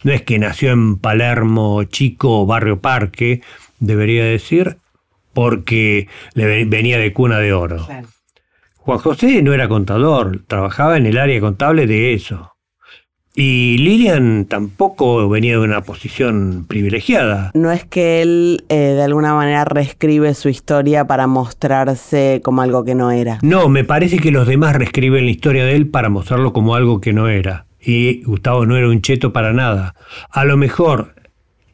No 0.04 0.12
es 0.12 0.22
que 0.22 0.38
nació 0.38 0.72
en 0.72 0.96
Palermo, 0.96 1.84
Chico, 1.84 2.44
Barrio 2.44 2.80
Parque, 2.80 3.40
debería 3.78 4.24
decir, 4.24 4.78
porque 5.32 6.08
le 6.34 6.46
ve- 6.46 6.64
venía 6.66 6.98
de 6.98 7.12
cuna 7.12 7.38
de 7.38 7.52
oro. 7.52 7.84
claro. 7.86 8.08
Juan 8.76 8.98
José 8.98 9.42
no 9.42 9.52
era 9.54 9.68
contador, 9.68 10.42
trabajaba 10.48 10.96
en 10.96 11.06
el 11.06 11.16
área 11.16 11.40
contable 11.40 11.86
de 11.86 12.14
eso. 12.14 12.52
Y 13.34 13.78
Lilian 13.78 14.44
tampoco 14.44 15.26
venía 15.28 15.52
de 15.52 15.60
una 15.60 15.80
posición 15.80 16.66
privilegiada. 16.68 17.50
No 17.54 17.72
es 17.72 17.84
que 17.84 18.20
él 18.20 18.64
eh, 18.68 18.92
de 18.94 19.02
alguna 19.02 19.34
manera 19.34 19.64
reescribe 19.64 20.34
su 20.34 20.50
historia 20.50 21.06
para 21.06 21.26
mostrarse 21.26 22.40
como 22.44 22.60
algo 22.60 22.84
que 22.84 22.94
no 22.94 23.10
era. 23.10 23.38
No, 23.42 23.68
me 23.70 23.84
parece 23.84 24.18
que 24.18 24.30
los 24.30 24.46
demás 24.46 24.76
reescriben 24.76 25.24
la 25.24 25.30
historia 25.30 25.64
de 25.64 25.74
él 25.76 25.88
para 25.88 26.10
mostrarlo 26.10 26.52
como 26.52 26.74
algo 26.74 27.00
que 27.00 27.14
no 27.14 27.28
era. 27.28 27.66
Y 27.80 28.22
Gustavo 28.22 28.66
no 28.66 28.76
era 28.76 28.88
un 28.88 29.00
cheto 29.00 29.32
para 29.32 29.52
nada. 29.52 29.94
A 30.30 30.44
lo 30.44 30.56
mejor 30.58 31.14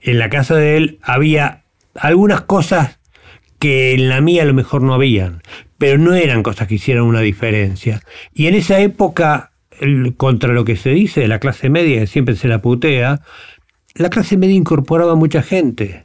en 0.01 0.19
la 0.19 0.31
casa 0.31 0.55
de 0.55 0.77
él 0.77 0.99
había 1.03 1.65
algunas 1.95 2.43
cosas 2.43 3.01
que 3.59 3.95
en 3.95 4.09
la 4.09 4.21
mía 4.21 4.43
a 4.43 4.47
lo 4.47 4.55
mejor 4.55 4.83
no 4.83 4.95
habían, 4.95 5.43
pero 5.77 5.99
no 5.99 6.15
eran 6.15 6.43
cosas 6.43 6.69
que 6.69 6.77
hicieran 6.77 7.05
una 7.05 7.21
diferencia. 7.21 8.03
Y 8.33 8.47
en 8.47 8.55
esa 8.55 8.79
época, 8.79 9.53
contra 10.17 10.53
lo 10.53 10.65
que 10.65 10.77
se 10.77 10.91
dice 10.91 11.21
de 11.21 11.29
la 11.29 11.39
clase 11.39 11.71
media, 11.71 12.01
que 12.01 12.07
siempre 12.07 12.37
se 12.37 12.49
la 12.49 12.61
putea, 12.61 13.21
la 13.95 14.11
clase 14.11 14.37
media 14.37 14.55
incorporaba 14.55 15.15
mucha 15.15 15.43
gente. 15.43 16.03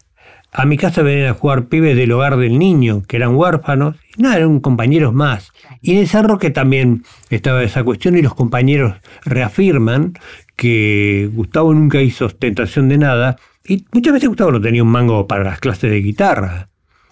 A 0.52 0.66
mi 0.66 0.78
casa 0.78 1.02
venían 1.02 1.30
a 1.30 1.34
jugar 1.34 1.66
pibes 1.66 1.96
del 1.98 2.12
hogar 2.12 2.38
del 2.38 2.60
niño, 2.60 3.02
que 3.08 3.18
eran 3.18 3.36
huérfanos, 3.36 3.96
y 4.16 4.22
nada, 4.22 4.38
eran 4.38 4.60
compañeros 4.60 5.12
más. 5.12 5.52
Y 5.82 5.94
en 5.94 5.98
el 5.98 6.24
Roque 6.24 6.52
también 6.52 7.04
estaba 7.32 7.64
esa 7.64 7.84
cuestión 7.84 8.16
y 8.18 8.22
los 8.22 8.36
compañeros 8.36 8.96
reafirman 9.26 10.14
que 10.56 11.30
Gustavo 11.34 11.74
nunca 11.74 12.02
hizo 12.02 12.26
ostentación 12.26 12.88
de 12.90 13.00
nada 13.00 13.38
y 13.66 13.86
muchas 13.92 14.14
veces 14.14 14.30
Gustavo 14.30 14.52
no 14.52 14.62
tenía 14.62 14.84
un 14.84 14.90
mango 14.90 15.28
para 15.28 15.44
las 15.44 15.60
clases 15.60 15.90
de 15.90 16.02
guitarra. 16.02 16.68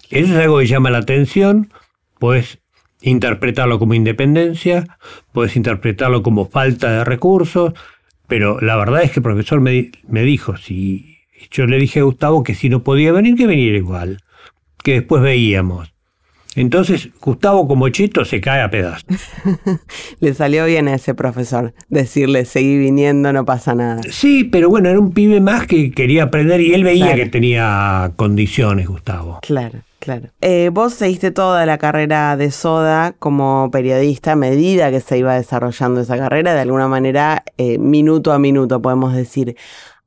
Eso 0.09 0.33
es 0.33 0.39
algo 0.39 0.59
que 0.59 0.67
llama 0.67 0.89
la 0.89 0.99
atención, 0.99 1.73
puedes 2.19 2.60
interpretarlo 3.01 3.79
como 3.79 3.93
independencia, 3.93 4.97
puedes 5.31 5.55
interpretarlo 5.55 6.23
como 6.23 6.47
falta 6.47 6.91
de 6.91 7.03
recursos, 7.03 7.73
pero 8.27 8.59
la 8.61 8.75
verdad 8.75 9.03
es 9.03 9.11
que 9.11 9.19
el 9.19 9.23
profesor 9.23 9.59
me, 9.61 9.91
me 10.07 10.23
dijo, 10.23 10.57
si 10.57 11.17
yo 11.49 11.65
le 11.65 11.77
dije 11.77 11.99
a 11.99 12.03
Gustavo 12.03 12.43
que 12.43 12.55
si 12.55 12.69
no 12.69 12.83
podía 12.83 13.11
venir, 13.11 13.35
que 13.35 13.47
viniera 13.47 13.77
igual, 13.77 14.21
que 14.83 14.93
después 14.93 15.21
veíamos. 15.21 15.90
Entonces, 16.55 17.09
Gustavo 17.21 17.65
como 17.67 17.87
cheto 17.89 18.25
se 18.25 18.41
cae 18.41 18.61
a 18.61 18.69
pedazos. 18.69 19.05
Le 20.19 20.33
salió 20.33 20.65
bien 20.65 20.87
a 20.89 20.95
ese 20.95 21.13
profesor 21.15 21.73
decirle, 21.87 22.43
seguí 22.45 22.77
viniendo, 22.77 23.31
no 23.31 23.45
pasa 23.45 23.73
nada. 23.73 24.01
Sí, 24.09 24.43
pero 24.43 24.69
bueno, 24.69 24.89
era 24.89 24.99
un 24.99 25.11
pibe 25.13 25.39
más 25.39 25.65
que 25.65 25.91
quería 25.91 26.23
aprender 26.23 26.59
y 26.61 26.73
él 26.73 26.83
veía 26.83 27.05
Claro. 27.07 27.23
que 27.23 27.29
tenía 27.29 28.11
condiciones, 28.17 28.87
Gustavo. 28.87 29.39
Claro, 29.41 29.79
claro. 29.99 30.27
Eh, 30.41 30.69
vos 30.73 30.93
seguiste 30.93 31.31
toda 31.31 31.65
la 31.65 31.77
carrera 31.77 32.35
de 32.35 32.51
Soda 32.51 33.13
como 33.17 33.69
periodista 33.71 34.33
a 34.33 34.35
medida 34.35 34.91
que 34.91 34.99
se 34.99 35.17
iba 35.17 35.35
desarrollando 35.35 36.01
esa 36.01 36.17
carrera, 36.17 36.53
de 36.53 36.59
alguna 36.59 36.89
manera, 36.89 37.43
eh, 37.57 37.77
minuto 37.77 38.33
a 38.33 38.39
minuto, 38.39 38.81
podemos 38.81 39.13
decir. 39.15 39.55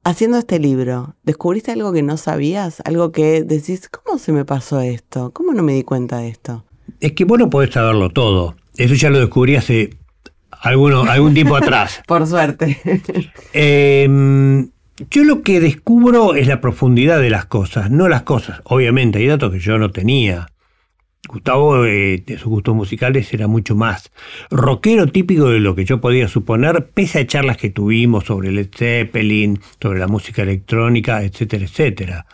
Haciendo 0.07 0.37
este 0.37 0.59
libro, 0.59 1.17
¿descubriste 1.23 1.73
algo 1.73 1.91
que 1.91 2.03
no 2.03 2.19
sabías? 2.19 2.83
Algo 2.85 3.11
que 3.11 3.43
decís, 3.43 3.89
¿cómo 3.89 4.19
se 4.19 4.33
me 4.33 4.45
pasó 4.45 4.81
esto? 4.83 5.31
¿Cómo 5.33 5.55
no 5.55 5.63
me 5.63 5.73
di 5.73 5.83
cuenta 5.83 6.19
de 6.19 6.29
esto? 6.29 6.63
Es 7.01 7.13
que 7.13 7.25
vos 7.25 7.39
no 7.39 7.49
podés 7.49 7.73
saberlo 7.73 8.11
todo. 8.11 8.55
Eso 8.77 8.95
ya 8.95 9.09
lo 9.09 9.19
descubrí 9.19 9.57
hace 9.57 9.97
alguno, 10.51 11.05
algún 11.05 11.33
tiempo 11.33 11.57
atrás. 11.57 12.03
Por 12.07 12.27
suerte. 12.27 12.79
Eh, 13.55 14.67
yo 15.11 15.25
lo 15.25 15.43
que 15.43 15.61
descubro 15.61 16.35
es 16.35 16.49
la 16.49 16.61
profundidad 16.61 17.19
de 17.19 17.31
las 17.31 17.47
cosas, 17.47 17.91
no 17.91 18.07
las 18.07 18.23
cosas. 18.23 18.61
Obviamente, 18.65 19.19
hay 19.21 19.27
datos 19.27 19.53
que 19.53 19.59
yo 19.59 19.79
no 19.79 19.91
tenía. 19.91 20.49
Gustavo, 21.29 21.85
eh, 21.87 22.23
de 22.27 22.39
sus 22.39 22.49
gustos 22.49 22.75
musicales, 22.75 23.33
era 23.33 23.47
mucho 23.47 23.75
más 23.75 24.13
rockero 24.51 25.07
típico 25.07 25.49
de 25.49 25.61
lo 25.61 25.75
que 25.75 25.85
yo 25.85 26.01
podía 26.01 26.29
suponer, 26.29 26.91
pese 26.93 27.21
a 27.21 27.27
charlas 27.27 27.57
que 27.57 27.71
tuvimos 27.71 28.25
sobre 28.25 28.53
Led 28.53 28.69
Zeppelin, 28.75 29.61
sobre 29.81 29.99
la 29.99 30.09
música 30.09 30.43
electrónica, 30.43 31.23
etcétera, 31.23 31.65
etcétera. 31.65 32.27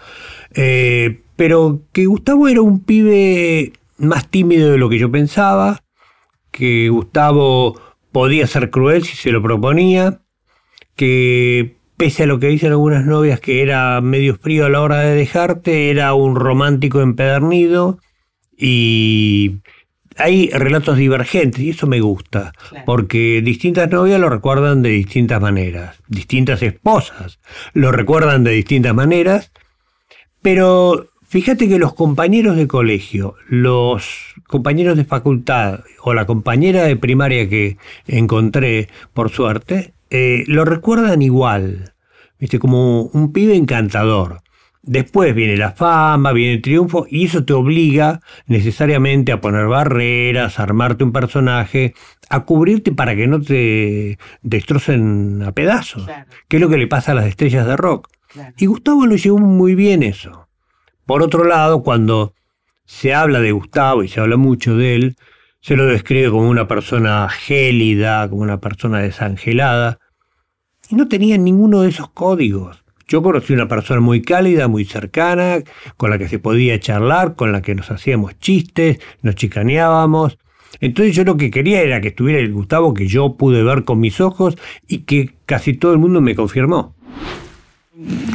Eh, 0.55 1.23
pero 1.37 1.83
que 1.93 2.07
Gustavo 2.07 2.49
era 2.49 2.61
un 2.61 2.81
pibe 2.81 3.73
más 3.99 4.29
tímido 4.29 4.73
de 4.73 4.79
lo 4.79 4.89
que 4.89 4.99
yo 4.99 5.11
pensaba, 5.11 5.83
que 6.51 6.89
Gustavo 6.89 7.81
podía 8.13 8.47
ser 8.47 8.71
cruel 8.71 9.05
si 9.05 9.17
se 9.17 9.31
lo 9.31 9.43
proponía, 9.43 10.21
que 10.97 11.77
pese 11.97 12.25
a 12.25 12.27
lo 12.27 12.41
que 12.41 12.49
dicen 12.49 12.71
algunas 12.71 13.05
novias 13.05 13.41
que 13.41 13.63
era 13.63 14.01
medio 14.01 14.37
frío 14.37 14.67
a 14.67 14.71
la 14.71 14.81
hora 14.81 15.01
de 15.01 15.15
dejarte, 15.15 15.91
era 15.91 16.15
un 16.15 16.35
romántico 16.35 17.01
empedernido 17.01 17.99
y 18.61 19.57
hay 20.17 20.51
relatos 20.51 20.99
divergentes 20.99 21.61
y 21.61 21.71
eso 21.71 21.87
me 21.87 22.01
gusta, 22.01 22.53
Claro. 22.69 22.85
porque 22.85 23.41
distintas 23.43 23.91
novias 23.91 24.21
lo 24.21 24.29
recuerdan 24.29 24.83
de 24.83 24.91
distintas 24.91 25.41
maneras, 25.41 25.97
distintas 26.09 26.63
esposas 26.63 27.39
lo 27.73 27.91
recuerdan 27.91 28.45
de 28.45 28.51
distintas 28.53 28.95
maneras, 28.95 29.51
pero 30.43 31.09
fíjate 31.27 31.69
que 31.69 31.79
los 31.79 31.95
compañeros 31.95 32.57
de 32.57 32.67
colegio, 32.67 33.35
los 33.49 34.05
compañeros 34.47 34.97
de 34.97 35.05
facultad 35.05 35.81
o 36.03 36.13
la 36.13 36.27
compañera 36.27 36.83
de 36.85 36.97
primaria 36.97 37.49
que 37.49 37.79
encontré, 38.07 38.89
por 39.15 39.31
suerte, 39.31 39.95
eh, 40.11 40.45
lo 40.49 40.65
recuerdan 40.65 41.23
igual, 41.23 41.95
¿viste? 42.39 42.59
como 42.59 43.03
un 43.05 43.33
pibe 43.33 43.55
encantador. 43.55 44.43
Después 44.91 45.37
viene 45.37 45.57
la 45.57 45.71
fama, 45.71 46.33
viene 46.33 46.55
el 46.55 46.63
triunfo 46.63 47.07
y 47.09 47.27
eso 47.27 47.45
te 47.45 47.53
obliga 47.53 48.23
necesariamente 48.49 49.31
a 49.31 49.41
poner 49.41 49.69
barreras, 49.69 50.59
a 50.59 50.65
armarte 50.65 51.05
un 51.05 51.13
personaje, 51.13 51.95
a 52.29 52.41
cubrirte 52.41 52.91
para 52.91 53.15
que 53.15 53.29
no 53.29 53.41
te 53.41 54.19
destrocen 54.43 55.45
a 55.47 55.53
pedazos, 55.53 56.07
Claro. 56.07 56.27
que 56.49 56.57
es 56.57 56.61
lo 56.61 56.69
que 56.69 56.77
le 56.77 56.89
pasa 56.89 57.13
a 57.13 57.15
las 57.15 57.27
estrellas 57.27 57.69
de 57.69 57.77
rock. 57.77 58.09
Claro. 58.27 58.53
Y 58.59 58.67
Gustavo 58.67 59.07
lo 59.07 59.15
llevó 59.15 59.39
muy 59.39 59.77
bien 59.77 60.03
eso. 60.03 60.49
Por 61.07 61.23
otro 61.23 61.45
lado, 61.45 61.85
cuando 61.85 62.35
se 62.85 63.15
habla 63.15 63.39
de 63.39 63.53
Gustavo 63.53 64.03
y 64.03 64.09
se 64.09 64.19
habla 64.19 64.37
mucho 64.39 64.77
de 64.77 64.97
él, 64.97 65.17
se 65.61 65.77
lo 65.77 65.87
describe 65.87 66.31
como 66.31 66.51
una 66.51 66.67
persona 66.67 67.29
gélida, 67.29 68.29
como 68.29 68.43
una 68.43 68.59
persona 68.59 68.99
desangelada. 68.99 70.01
Y 70.89 70.97
no 70.97 71.07
tenía 71.07 71.39
ninguno 71.39 71.83
de 71.83 71.91
esos 71.91 72.11
códigos. 72.11 72.83
Yo 73.11 73.25
conocí 73.25 73.53
una 73.53 73.67
persona 73.67 74.01
muy 74.01 74.23
cálida, 74.23 74.69
muy 74.69 74.85
cercana, 74.85 75.59
con 75.97 76.11
la 76.11 76.19
que 76.19 76.29
se 76.29 76.39
podía 76.39 76.79
charlar, 76.79 77.35
con 77.35 77.51
la 77.51 77.61
que 77.61 77.75
nos 77.75 77.91
hacíamos 77.91 78.39
chistes, 78.39 79.01
nos 79.23 79.35
chicaneábamos. 79.35 80.39
Entonces 80.81 81.17
yo 81.17 81.25
lo 81.25 81.37
que 81.37 81.51
quería 81.51 81.83
era 81.83 82.01
que 82.01 82.09
estuviera 82.09 82.39
el 82.39 82.53
Gustavo 82.53 82.95
que 82.95 83.09
yo 83.09 83.35
pude 83.35 83.65
ver 83.65 83.83
con 83.83 83.99
mis 83.99 84.21
ojos 84.21 84.57
y 84.87 84.99
que 84.99 85.35
casi 85.45 85.75
todo 85.75 85.93
el 85.93 85.99
mundo 85.99 86.21
me 86.21 86.37
confirmó. 86.37 86.95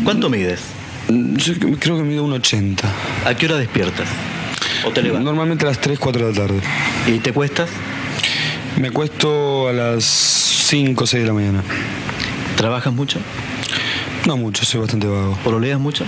¿Cuánto 0.03 0.29
mides? 0.29 0.65
Yo 1.08 1.53
creo 1.79 1.96
que 1.96 2.03
mido 2.03 2.25
un 2.25 2.34
80. 2.34 2.86
¿A 3.25 3.34
qué 3.34 3.46
hora 3.46 3.55
despiertas? 3.55 4.10
¿O 4.86 4.91
te 4.91 5.01
levantas? 5.01 5.24
Normalmente 5.24 5.63
a 5.63 5.70
las 5.70 5.79
3, 5.79 5.98
4 5.98 6.27
de 6.27 6.34
la 6.34 6.38
tarde. 6.38 6.60
¿Y 7.08 7.20
te 7.20 7.32
cuestas? 7.32 7.70
Me 8.77 8.91
cuesto 8.91 9.70
a 9.70 9.72
las 9.72 10.03
5, 10.03 11.08
6 11.08 11.24
de 11.24 11.27
la 11.27 11.34
mañana. 11.34 11.63
¿Trabajas 12.58 12.94
mucho? 12.94 13.20
No 14.27 14.38
mucho, 14.38 14.65
soy 14.65 14.82
bastante 14.82 15.08
vago. 15.08 15.36
¿Pololeas 15.44 15.79
mucho? 15.79 16.03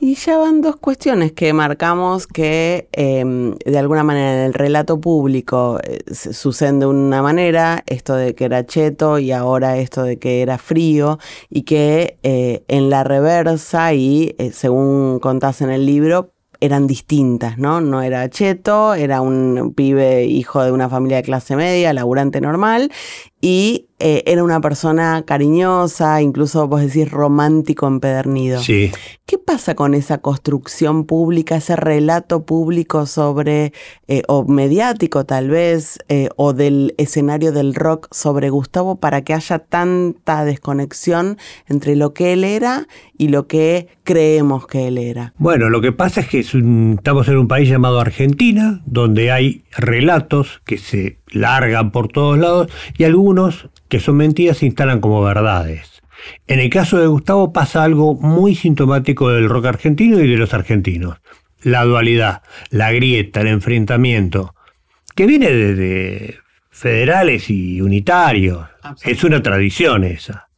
Y 0.00 0.16
ya 0.16 0.36
van 0.36 0.60
dos 0.62 0.76
cuestiones 0.76 1.30
que 1.30 1.52
marcamos 1.52 2.26
que 2.26 2.88
eh, 2.92 3.54
de 3.64 3.78
alguna 3.78 4.02
manera 4.02 4.32
en 4.40 4.46
el 4.46 4.52
relato 4.54 5.00
público 5.00 5.78
eh, 5.84 6.00
se- 6.12 6.32
suceden 6.32 6.80
de 6.80 6.86
una 6.86 7.22
manera, 7.22 7.84
esto 7.86 8.16
de 8.16 8.34
que 8.34 8.46
era 8.46 8.66
cheto 8.66 9.20
y 9.20 9.30
ahora 9.30 9.76
esto 9.76 10.02
de 10.02 10.18
que 10.18 10.42
era 10.42 10.58
frío, 10.58 11.20
y 11.48 11.62
que 11.62 12.18
eh, 12.24 12.64
en 12.66 12.90
la 12.90 13.04
reversa 13.04 13.94
y 13.94 14.34
eh, 14.38 14.50
según 14.52 15.20
contás 15.20 15.60
en 15.60 15.70
el 15.70 15.86
libro, 15.86 16.32
eran 16.58 16.86
distintas, 16.88 17.58
¿no? 17.58 17.80
No 17.80 18.02
era 18.02 18.28
cheto, 18.30 18.94
era 18.94 19.20
un 19.20 19.72
pibe 19.74 20.24
hijo 20.24 20.62
de 20.62 20.70
una 20.70 20.88
familia 20.88 21.16
de 21.18 21.22
clase 21.24 21.56
media, 21.56 21.92
laburante 21.92 22.40
normal, 22.40 22.90
y 23.44 23.88
eh, 23.98 24.22
era 24.26 24.42
una 24.44 24.60
persona 24.60 25.24
cariñosa, 25.26 26.22
incluso 26.22 26.66
vos 26.68 26.80
decís 26.80 27.10
romántico 27.10 27.86
empedernido. 27.88 28.60
Sí. 28.60 28.90
¿Qué 29.26 29.36
pasa 29.38 29.74
con 29.74 29.94
esa 29.94 30.18
construcción 30.18 31.04
pública, 31.06 31.56
ese 31.56 31.74
relato 31.76 32.44
público 32.46 33.06
sobre, 33.06 33.72
eh, 34.08 34.22
o 34.28 34.44
mediático 34.44 35.24
tal 35.24 35.50
vez, 35.50 35.98
eh, 36.08 36.28
o 36.36 36.52
del 36.52 36.94
escenario 36.98 37.50
del 37.52 37.74
rock 37.74 38.08
sobre 38.12 38.50
Gustavo 38.50 38.96
para 38.96 39.22
que 39.22 39.34
haya 39.34 39.58
tanta 39.58 40.44
desconexión 40.44 41.36
entre 41.68 41.96
lo 41.96 42.14
que 42.14 42.32
él 42.32 42.44
era 42.44 42.86
y 43.18 43.28
lo 43.28 43.46
que 43.48 43.88
creemos 44.04 44.66
que 44.68 44.86
él 44.88 44.98
era? 44.98 45.34
Bueno, 45.38 45.68
lo 45.68 45.80
que 45.80 45.92
pasa 45.92 46.20
es 46.20 46.28
que 46.28 46.38
es 46.40 46.54
un- 46.54 46.94
estamos 46.98 47.26
en 47.28 47.38
un 47.38 47.48
país 47.48 47.68
llamado 47.68 47.98
Argentina, 48.00 48.82
donde 48.86 49.30
hay 49.32 49.64
relatos 49.76 50.60
que 50.64 50.78
se 50.78 51.18
largan 51.32 51.90
por 51.90 52.08
todos 52.08 52.38
lados 52.38 52.68
y 52.96 53.04
algunos 53.04 53.68
que 53.88 54.00
son 54.00 54.16
mentiras 54.16 54.58
se 54.58 54.66
instalan 54.66 55.00
como 55.00 55.22
verdades. 55.22 56.02
En 56.46 56.60
el 56.60 56.70
caso 56.70 56.98
de 56.98 57.06
Gustavo 57.06 57.52
pasa 57.52 57.82
algo 57.82 58.14
muy 58.14 58.54
sintomático 58.54 59.30
del 59.30 59.48
rock 59.48 59.66
argentino 59.66 60.20
y 60.20 60.28
de 60.28 60.36
los 60.36 60.54
argentinos. 60.54 61.18
La 61.62 61.84
dualidad, 61.84 62.42
la 62.70 62.92
grieta, 62.92 63.40
el 63.40 63.48
enfrentamiento, 63.48 64.54
que 65.14 65.26
viene 65.26 65.50
desde 65.50 66.38
federales 66.70 67.50
y 67.50 67.80
unitarios. 67.80 68.66
Es 69.04 69.24
una 69.24 69.42
tradición 69.42 70.04
esa. 70.04 70.48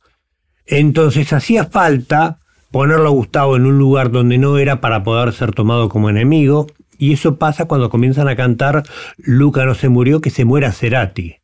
Entonces 0.66 1.32
hacía 1.32 1.66
falta 1.66 2.38
ponerlo 2.70 3.08
a 3.08 3.12
Gustavo 3.12 3.56
en 3.56 3.66
un 3.66 3.78
lugar 3.78 4.10
donde 4.10 4.38
no 4.38 4.58
era 4.58 4.80
para 4.80 5.02
poder 5.02 5.32
ser 5.32 5.52
tomado 5.52 5.88
como 5.88 6.10
enemigo, 6.10 6.66
y 6.98 7.12
eso 7.12 7.38
pasa 7.38 7.66
cuando 7.66 7.90
comienzan 7.90 8.28
a 8.28 8.36
cantar 8.36 8.82
Luca 9.16 9.64
no 9.64 9.74
se 9.74 9.88
murió, 9.88 10.20
que 10.20 10.30
se 10.30 10.44
muera 10.44 10.72
Cerati. 10.72 11.36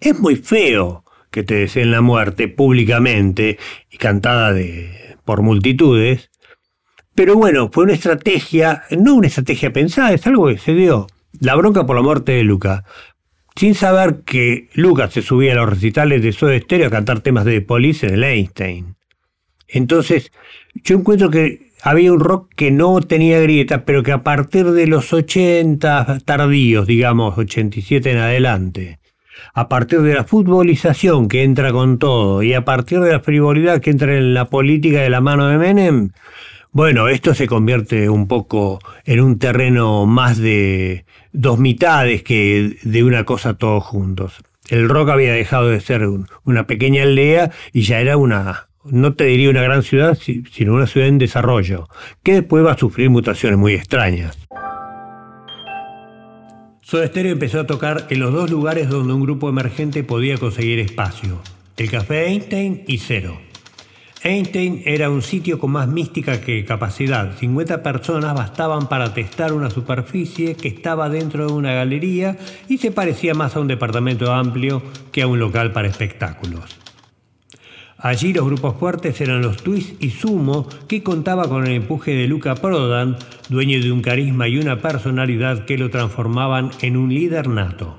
Es 0.00 0.18
muy 0.18 0.36
feo 0.36 1.04
que 1.30 1.42
te 1.42 1.54
deseen 1.54 1.90
la 1.90 2.00
muerte 2.00 2.48
públicamente 2.48 3.58
y 3.90 3.96
cantada 3.96 4.52
de, 4.52 5.16
por 5.24 5.42
multitudes, 5.42 6.30
pero 7.14 7.36
bueno, 7.36 7.70
fue 7.72 7.84
una 7.84 7.92
estrategia, 7.92 8.82
no 8.90 9.14
una 9.14 9.28
estrategia 9.28 9.72
pensada, 9.72 10.12
es 10.12 10.26
algo 10.26 10.48
que 10.48 10.58
se 10.58 10.74
dio. 10.74 11.06
La 11.40 11.54
bronca 11.54 11.86
por 11.86 11.96
la 11.96 12.02
muerte 12.02 12.32
de 12.32 12.44
Luca. 12.44 12.84
Sin 13.56 13.76
saber 13.76 14.22
que 14.24 14.68
Lucas 14.74 15.12
se 15.12 15.22
subía 15.22 15.52
a 15.52 15.56
los 15.56 15.70
recitales 15.70 16.22
de 16.22 16.32
Soda 16.32 16.58
Stereo 16.58 16.88
a 16.88 16.90
cantar 16.90 17.20
temas 17.20 17.44
de 17.44 17.60
Police 17.60 18.06
en 18.06 18.14
el 18.14 18.24
Einstein. 18.24 18.96
Entonces, 19.68 20.32
yo 20.74 20.96
encuentro 20.96 21.30
que 21.30 21.63
había 21.84 22.12
un 22.12 22.20
rock 22.20 22.50
que 22.56 22.70
no 22.70 22.98
tenía 23.00 23.38
grieta, 23.40 23.84
pero 23.84 24.02
que 24.02 24.12
a 24.12 24.22
partir 24.22 24.70
de 24.70 24.86
los 24.86 25.12
80 25.12 26.18
tardíos, 26.24 26.86
digamos, 26.86 27.36
87 27.36 28.10
en 28.10 28.18
adelante, 28.18 28.98
a 29.52 29.68
partir 29.68 30.00
de 30.00 30.14
la 30.14 30.24
futbolización 30.24 31.28
que 31.28 31.42
entra 31.42 31.72
con 31.72 31.98
todo 31.98 32.42
y 32.42 32.54
a 32.54 32.64
partir 32.64 33.00
de 33.00 33.12
la 33.12 33.20
frivolidad 33.20 33.80
que 33.80 33.90
entra 33.90 34.16
en 34.16 34.32
la 34.32 34.46
política 34.46 35.00
de 35.02 35.10
la 35.10 35.20
mano 35.20 35.46
de 35.48 35.58
Menem, 35.58 36.10
bueno, 36.72 37.08
esto 37.08 37.34
se 37.34 37.46
convierte 37.46 38.08
un 38.08 38.26
poco 38.26 38.80
en 39.04 39.20
un 39.20 39.38
terreno 39.38 40.06
más 40.06 40.38
de 40.38 41.04
dos 41.32 41.58
mitades 41.58 42.22
que 42.22 42.78
de 42.82 43.04
una 43.04 43.24
cosa 43.24 43.54
todos 43.54 43.84
juntos. 43.84 44.42
El 44.70 44.88
rock 44.88 45.10
había 45.10 45.34
dejado 45.34 45.68
de 45.68 45.80
ser 45.80 46.06
un- 46.06 46.26
una 46.44 46.66
pequeña 46.66 47.02
aldea 47.02 47.50
y 47.72 47.82
ya 47.82 48.00
era 48.00 48.16
una, 48.16 48.68
no 48.84 49.14
te 49.14 49.24
diría 49.24 49.50
una 49.50 49.62
gran 49.62 49.82
ciudad, 49.82 50.16
si- 50.20 50.44
sino 50.52 50.74
una 50.74 50.86
ciudad 50.86 51.08
en 51.08 51.18
desarrollo, 51.18 51.88
que 52.22 52.34
después 52.34 52.64
va 52.64 52.72
a 52.72 52.78
sufrir 52.78 53.10
mutaciones 53.10 53.58
muy 53.58 53.74
extrañas. 53.74 54.38
Soda 56.82 57.10
empezó 57.14 57.60
a 57.60 57.66
tocar 57.66 58.06
en 58.10 58.20
los 58.20 58.32
dos 58.32 58.50
lugares 58.50 58.88
donde 58.90 59.14
un 59.14 59.22
grupo 59.22 59.48
emergente 59.48 60.04
podía 60.04 60.36
conseguir 60.36 60.78
espacio, 60.80 61.40
el 61.78 61.90
Café 61.90 62.26
Einstein 62.26 62.84
y 62.86 62.98
Cero. 62.98 63.40
Einstein 64.22 64.82
era 64.86 65.10
un 65.10 65.20
sitio 65.20 65.58
con 65.58 65.70
más 65.72 65.86
mística 65.88 66.40
que 66.40 66.64
capacidad. 66.64 67.36
50 67.36 67.82
personas 67.82 68.34
bastaban 68.34 68.88
para 68.88 69.12
testar 69.12 69.52
una 69.52 69.68
superficie 69.70 70.54
que 70.54 70.68
estaba 70.68 71.10
dentro 71.10 71.46
de 71.46 71.52
una 71.52 71.74
galería 71.74 72.38
y 72.68 72.78
se 72.78 72.90
parecía 72.90 73.34
más 73.34 73.54
a 73.56 73.60
un 73.60 73.68
departamento 73.68 74.32
amplio 74.32 74.82
que 75.12 75.20
a 75.22 75.26
un 75.26 75.38
local 75.38 75.72
para 75.72 75.88
espectáculos. 75.88 76.64
Allí 78.04 78.34
los 78.34 78.44
grupos 78.44 78.76
fuertes 78.76 79.18
eran 79.22 79.40
los 79.40 79.62
Twist 79.62 79.94
y 79.98 80.10
Sumo, 80.10 80.68
que 80.86 81.02
contaba 81.02 81.48
con 81.48 81.66
el 81.66 81.72
empuje 81.72 82.10
de 82.10 82.28
Luca 82.28 82.54
Prodan, 82.54 83.16
dueño 83.48 83.80
de 83.80 83.90
un 83.90 84.02
carisma 84.02 84.46
y 84.46 84.58
una 84.58 84.82
personalidad 84.82 85.64
que 85.64 85.78
lo 85.78 85.88
transformaban 85.88 86.70
en 86.82 86.98
un 86.98 87.14
líder 87.14 87.48
nato. 87.48 87.96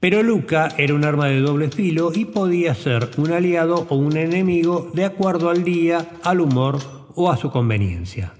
Pero 0.00 0.24
Luca 0.24 0.74
era 0.76 0.92
un 0.92 1.04
arma 1.04 1.28
de 1.28 1.38
doble 1.38 1.70
filo 1.70 2.10
y 2.12 2.24
podía 2.24 2.74
ser 2.74 3.10
un 3.16 3.30
aliado 3.30 3.86
o 3.90 3.94
un 3.94 4.16
enemigo 4.16 4.90
de 4.92 5.04
acuerdo 5.04 5.50
al 5.50 5.62
día, 5.62 6.10
al 6.24 6.40
humor 6.40 6.80
o 7.14 7.30
a 7.30 7.36
su 7.36 7.52
conveniencia. 7.52 8.34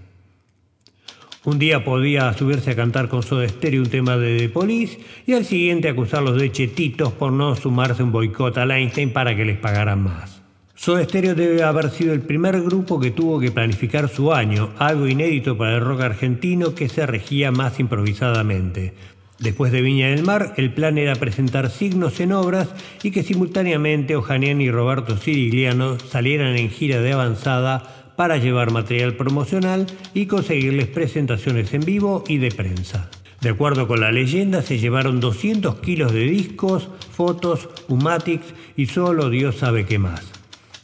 Un 1.47 1.59
día 1.59 1.85
podía 1.85 2.33
subirse 2.33 2.71
a 2.71 2.77
cantar 2.77 3.09
con 3.09 3.23
Soda 3.23 3.47
Stereo 3.47 3.83
un 3.83 3.91
tema 3.91 4.17
de 4.17 4.39
The 4.39 4.49
Police 4.49 4.99
y 5.27 5.35
al 5.35 5.45
siguiente 5.45 5.91
acusarlos 5.91 6.41
de 6.41 6.51
chetitos 6.51 7.13
por 7.13 7.33
no 7.33 7.55
sumarse 7.55 8.03
un 8.03 8.13
boicot 8.13 8.57
a 8.57 8.65
Einstein 8.65 9.13
para 9.13 9.37
que 9.37 9.45
les 9.45 9.59
pagaran 9.59 10.03
más. 10.03 10.41
Soda 10.75 11.05
Stereo 11.05 11.35
debe 11.35 11.63
haber 11.63 11.91
sido 11.91 12.15
el 12.15 12.23
primer 12.23 12.63
grupo 12.63 12.99
que 12.99 13.11
tuvo 13.11 13.41
que 13.41 13.51
planificar 13.51 14.09
su 14.09 14.33
año, 14.33 14.71
algo 14.79 15.07
inédito 15.07 15.59
para 15.59 15.75
el 15.75 15.85
rock 15.85 16.01
argentino 16.01 16.75
que 16.75 16.89
se 16.89 17.05
regía 17.05 17.51
más 17.51 17.79
improvisadamente, 17.79 18.95
Después 19.39 19.73
de 19.73 19.83
Viña 19.83 20.09
del 20.11 20.23
Mar, 20.23 20.55
el 20.57 20.73
plan 20.73 20.97
era 20.97 21.17
presentar 21.17 21.69
signos 21.69 22.21
en 22.21 22.33
obras 22.33 22.69
y 23.03 23.11
que 23.11 23.25
simultáneamente 23.25 24.15
Ojanian 24.15 24.61
y 24.61 24.71
Roberto 24.71 25.17
Sirigliano 25.17 25.99
salieran 25.99 26.57
en 26.57 26.71
gira 26.71 27.01
de 27.01 27.13
avanzada 27.13 28.04
para 28.17 28.37
llevar 28.39 28.71
material 28.71 29.17
promocional 29.17 29.87
y 30.15 30.27
conseguirles 30.27 30.89
presentaciones 30.89 31.73
en 31.75 31.83
vivo 31.83 32.25
y 32.29 32.39
de 32.39 32.51
prensa. 32.51 33.11
De 33.41 33.51
acuerdo 33.51 33.87
con 33.87 34.01
la 34.01 34.11
leyenda, 34.11 34.63
se 34.63 34.79
llevaron 34.79 35.21
200 35.21 35.81
kilos 35.81 36.13
de 36.13 36.21
discos, 36.21 36.89
fotos, 37.11 37.69
humatics 37.89 38.55
y 38.77 38.87
solo 38.87 39.29
Dios 39.31 39.57
sabe 39.57 39.85
qué 39.85 39.99
más. 39.99 40.23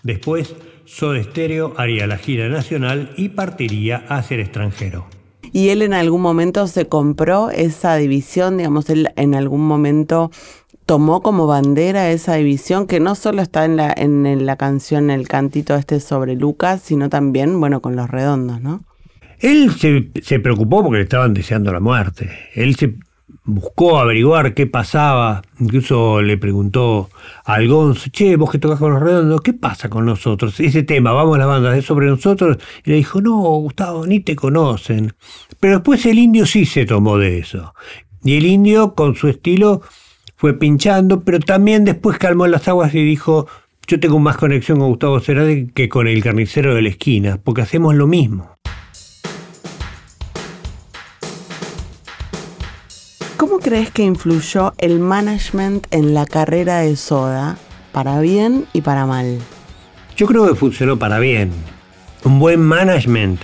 Después, 0.02 0.54
Soda 0.84 1.22
Stereo 1.22 1.74
haría 1.76 2.06
la 2.06 2.18
gira 2.18 2.48
nacional 2.48 3.12
y 3.16 3.30
partiría 3.30 4.04
hacia 4.08 4.34
el 4.34 4.40
extranjero 4.40 5.06
y 5.52 5.70
él 5.70 5.82
en 5.82 5.94
algún 5.94 6.20
momento 6.20 6.66
se 6.66 6.86
compró 6.86 7.50
esa 7.50 7.96
división, 7.96 8.58
digamos, 8.58 8.88
él 8.90 9.08
en 9.16 9.34
algún 9.34 9.66
momento 9.66 10.30
tomó 10.90 11.22
como 11.22 11.46
bandera 11.46 12.10
esa 12.10 12.34
división 12.34 12.88
que 12.88 12.98
no 12.98 13.14
solo 13.14 13.42
está 13.42 13.64
en 13.64 13.76
la, 13.76 13.94
en, 13.96 14.44
la 14.44 14.56
canción, 14.56 15.10
el 15.10 15.28
cantito 15.28 15.76
este 15.76 16.00
sobre 16.00 16.34
Lucas, 16.34 16.82
sino 16.82 17.08
también, 17.08 17.60
bueno, 17.60 17.80
con 17.80 17.94
los 17.94 18.10
redondos, 18.10 18.60
¿no? 18.60 18.82
Él 19.38 19.70
se, 19.78 20.10
se 20.20 20.40
preocupó 20.40 20.82
porque 20.82 20.96
le 20.96 21.04
estaban 21.04 21.32
deseando 21.32 21.72
la 21.72 21.78
muerte. 21.78 22.28
Él 22.56 22.74
se 22.74 22.96
buscó 23.44 24.00
averiguar 24.00 24.52
qué 24.52 24.66
pasaba, 24.66 25.42
incluso 25.60 26.22
le 26.22 26.36
preguntó 26.38 27.08
a 27.44 27.54
Algonzo, 27.54 28.10
che, 28.10 28.34
vos 28.34 28.50
que 28.50 28.58
tocas 28.58 28.80
con 28.80 28.92
los 28.92 29.00
redondos, 29.00 29.42
¿qué 29.42 29.52
pasa 29.52 29.88
con 29.88 30.04
nosotros? 30.04 30.58
Ese 30.58 30.82
tema, 30.82 31.12
vamos 31.12 31.36
a 31.36 31.38
la 31.38 31.46
banda, 31.46 31.76
es 31.76 31.84
sobre 31.84 32.08
nosotros. 32.08 32.58
Y 32.84 32.90
le 32.90 32.96
dijo, 32.96 33.20
no, 33.20 33.38
Gustavo, 33.42 34.08
ni 34.08 34.18
te 34.18 34.34
conocen. 34.34 35.14
Pero 35.60 35.74
después 35.74 36.04
el 36.06 36.18
indio 36.18 36.46
sí 36.46 36.66
se 36.66 36.84
tomó 36.84 37.16
de 37.16 37.38
eso. 37.38 37.74
Y 38.24 38.36
el 38.36 38.44
indio, 38.44 38.96
con 38.96 39.14
su 39.14 39.28
estilo, 39.28 39.82
fue 40.40 40.54
pinchando, 40.54 41.20
pero 41.20 41.38
también 41.38 41.84
después 41.84 42.16
calmó 42.16 42.46
las 42.46 42.66
aguas 42.66 42.94
y 42.94 43.04
dijo, 43.04 43.46
yo 43.86 44.00
tengo 44.00 44.18
más 44.18 44.38
conexión 44.38 44.78
con 44.78 44.88
Gustavo 44.88 45.20
Cerati 45.20 45.66
que 45.74 45.90
con 45.90 46.08
el 46.08 46.22
carnicero 46.22 46.74
de 46.74 46.80
la 46.80 46.88
esquina, 46.88 47.38
porque 47.44 47.60
hacemos 47.60 47.94
lo 47.94 48.06
mismo. 48.06 48.50
¿Cómo 53.36 53.58
crees 53.58 53.90
que 53.90 54.02
influyó 54.02 54.72
el 54.78 54.98
management 54.98 55.86
en 55.90 56.14
la 56.14 56.24
carrera 56.24 56.78
de 56.78 56.96
Soda, 56.96 57.58
para 57.92 58.18
bien 58.20 58.64
y 58.72 58.80
para 58.80 59.04
mal? 59.04 59.40
Yo 60.16 60.26
creo 60.26 60.48
que 60.48 60.54
funcionó 60.54 60.98
para 60.98 61.18
bien. 61.18 61.50
Un 62.24 62.38
buen 62.38 62.62
management 62.62 63.42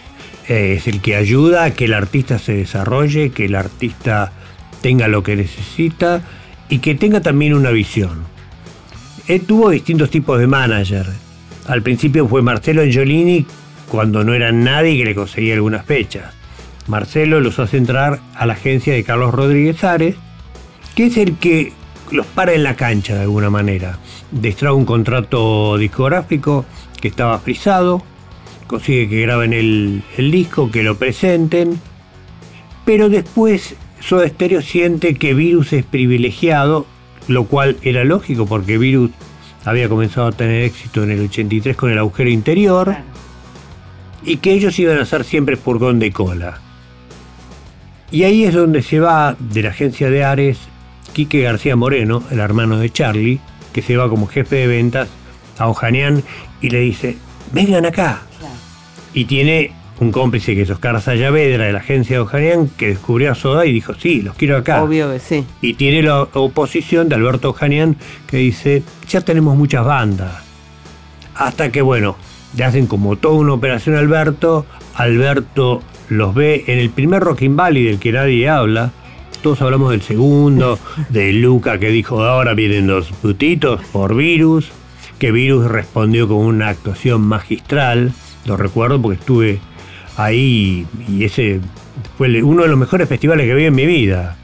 eh, 0.49 0.77
es 0.79 0.87
el 0.87 1.03
que 1.03 1.15
ayuda 1.15 1.65
a 1.65 1.75
que 1.75 1.85
el 1.85 1.93
artista 1.93 2.39
se 2.39 2.55
desarrolle, 2.55 3.33
que 3.33 3.45
el 3.45 3.55
artista 3.55 4.33
tenga 4.81 5.09
lo 5.09 5.23
que 5.23 5.37
necesita 5.37 6.23
y 6.69 6.79
que 6.79 6.95
tenga 6.95 7.21
también 7.21 7.55
una 7.55 7.71
visión. 7.71 8.25
Él 9.29 9.43
tuvo 9.43 9.71
distintos 9.71 10.11
tipos 10.11 10.39
de 10.39 10.47
manager. 10.47 11.07
Al 11.67 11.83
principio 11.83 12.29
fue 12.29 12.43
Marcelo 12.43 12.83
Angiolini 12.83 13.47
cuando 13.89 14.25
no 14.25 14.35
era 14.35 14.53
nadie 14.53 14.97
que 14.97 15.05
le 15.05 15.15
conseguía 15.15 15.55
algunas 15.55 15.85
fechas. 15.85 16.35
Marcelo 16.87 17.41
los 17.41 17.59
hace 17.59 17.77
entrar 17.77 18.21
a 18.35 18.47
la 18.47 18.53
agencia 18.53 18.95
de 18.95 19.03
Carlos 19.03 19.35
Rodríguez 19.35 19.83
Ares, 19.83 20.17
que 20.95 21.07
es 21.07 21.17
el 21.17 21.37
que 21.37 21.73
los 22.13 22.27
para 22.27 22.53
en 22.53 22.63
la 22.63 22.77
cancha 22.77 23.15
de 23.15 23.23
alguna 23.23 23.51
manera. 23.51 23.99
Destrae 24.31 24.73
un 24.73 24.85
contrato 24.85 25.77
discográfico 25.77 26.65
que 27.01 27.09
estaba 27.09 27.39
frisado, 27.41 28.03
consigue 28.69 29.09
que 29.09 29.23
graben 29.23 29.53
el, 29.53 30.03
el 30.17 30.31
disco, 30.31 30.71
que 30.71 30.85
lo 30.85 30.97
presenten, 30.97 31.81
pero 32.85 33.09
después 33.09 33.75
Soda 34.07 34.29
Stereo 34.29 34.63
siente 34.63 35.15
que 35.15 35.35
Virus 35.35 35.73
es 35.73 35.85
privilegiado, 35.85 36.87
lo 37.27 37.47
cual 37.47 37.77
era 37.83 38.05
lógico 38.05 38.47
porque 38.47 38.79
Virus 38.79 39.11
había 39.65 39.89
comenzado 39.89 40.29
a 40.29 40.33
tener 40.33 40.63
éxito 40.63 41.03
en 41.03 41.11
el 41.11 41.25
83 41.25 41.77
con 41.77 41.91
el 41.91 41.99
agujero 41.99 42.31
interior 42.31 42.95
y 44.25 44.37
que 44.37 44.53
ellos 44.53 44.79
iban 44.79 44.99
a 44.99 45.05
ser 45.07 45.25
siempre 45.25 45.57
purgón 45.57 45.99
de 45.99 46.13
cola. 46.13 46.61
Y 48.13 48.23
ahí 48.23 48.45
es 48.45 48.55
donde 48.55 48.83
se 48.83 49.01
va 49.01 49.35
de 49.41 49.63
la 49.65 49.71
agencia 49.71 50.09
de 50.09 50.23
Ares 50.23 50.59
Quique 51.13 51.41
García 51.41 51.75
Moreno, 51.75 52.23
el 52.31 52.39
hermano 52.39 52.79
de 52.79 52.91
Charlie, 52.91 53.41
que 53.73 53.83
se 53.83 53.97
va 53.97 54.09
como 54.09 54.29
jefe 54.29 54.55
de 54.55 54.67
ventas 54.69 55.09
a 55.59 55.69
Ojanian 55.69 56.23
y 56.61 56.71
le 56.71 56.79
dice, 56.79 57.17
vengan 57.53 57.87
acá. 57.87 58.23
Y 59.15 59.25
tiene 59.25 59.73
un 59.99 60.13
cómplice 60.13 60.55
que 60.55 60.63
es 60.63 60.71
Oscar 60.71 61.01
Sayavedra 61.01 61.65
de 61.65 61.73
la 61.73 61.79
agencia 61.79 62.17
de 62.17 62.21
Ojanian 62.21 62.69
que 62.69 62.89
descubrió 62.89 63.33
a 63.33 63.35
Soda 63.35 63.67
y 63.67 63.73
dijo, 63.73 63.95
sí, 63.95 64.23
los 64.23 64.37
quiero 64.37 64.59
acá. 64.59 64.83
Obvio 64.83 65.11
que 65.11 65.21
sí. 65.21 65.45
Y 65.63 65.75
tiene 65.75 66.03
la 66.03 66.23
oposición 66.23 67.09
de 67.09 67.15
Alberto 67.15 67.51
Ojanian 67.51 67.97
que 68.27 68.39
dice, 68.39 68.83
ya 69.09 69.23
tenemos 69.23 69.57
muchas 69.57 69.85
bandas. 69.85 70.35
Hasta 71.35 71.71
que, 71.71 71.83
bueno, 71.83 72.17
le 72.57 72.65
hacen 72.65 72.87
como 72.87 73.17
toda 73.17 73.35
una 73.37 73.55
operación 73.55 73.97
a 73.97 74.01
Alberto. 74.01 74.67
Alberto 74.95 75.83
los 76.09 76.35
ve 76.35 76.65
en 76.67 76.79
el 76.79 76.91
primer 76.91 77.23
Rockin' 77.23 77.57
Valley 77.57 77.85
del 77.85 77.99
que 77.99 78.13
nadie 78.13 78.49
habla. 78.49 78.93
Todos 79.43 79.63
hablamos 79.63 79.91
del 79.91 80.03
segundo, 80.03 80.79
de 81.09 81.33
Luca 81.33 81.79
que 81.79 81.89
dijo 81.89 82.23
ahora 82.23 82.55
vienen 82.55 82.87
los 82.87 83.09
putitos 83.13 83.81
por 83.93 84.15
Virus, 84.15 84.71
que 85.19 85.33
Virus 85.33 85.67
respondió 85.67 86.29
con 86.29 86.39
una 86.39 86.69
actuación 86.69 87.23
magistral. 87.23 88.13
Lo 88.45 88.57
recuerdo 88.57 89.01
porque 89.01 89.21
estuve 89.21 89.61
ahí 90.17 90.87
y 91.09 91.25
ese 91.25 91.61
fue 92.17 92.43
uno 92.43 92.63
de 92.63 92.69
los 92.69 92.79
mejores 92.79 93.09
festivales 93.09 93.47
que 93.47 93.55
vi 93.55 93.65
en 93.65 93.75
mi 93.75 93.87
vida. 93.87 94.37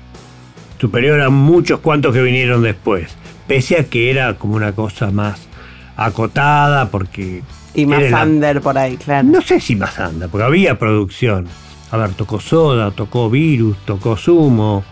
Superior 0.79 1.21
a 1.21 1.31
muchos 1.31 1.81
cuantos 1.81 2.13
que 2.13 2.23
vinieron 2.23 2.63
después. 2.63 3.17
Pese 3.47 3.79
a 3.79 3.85
que 3.85 4.11
era 4.11 4.35
como 4.35 4.55
una 4.55 4.73
cosa 4.73 5.11
más 5.11 5.49
acotada 5.97 6.91
porque 6.91 7.43
y 7.75 7.87
más 7.87 8.03
under 8.13 8.61
por 8.61 8.77
ahí, 8.77 8.97
claro. 8.97 9.29
No 9.29 9.41
sé 9.41 9.61
si 9.61 9.77
más 9.77 9.99
under, 9.99 10.29
porque 10.29 10.45
había 10.45 10.79
producción. 10.79 11.47
A 11.91 11.97
ver, 11.97 12.11
tocó 12.11 12.41
Soda, 12.41 12.91
tocó 12.91 13.31
Virus, 13.31 13.77
tocó 13.85 14.17
Sumo. 14.17 14.85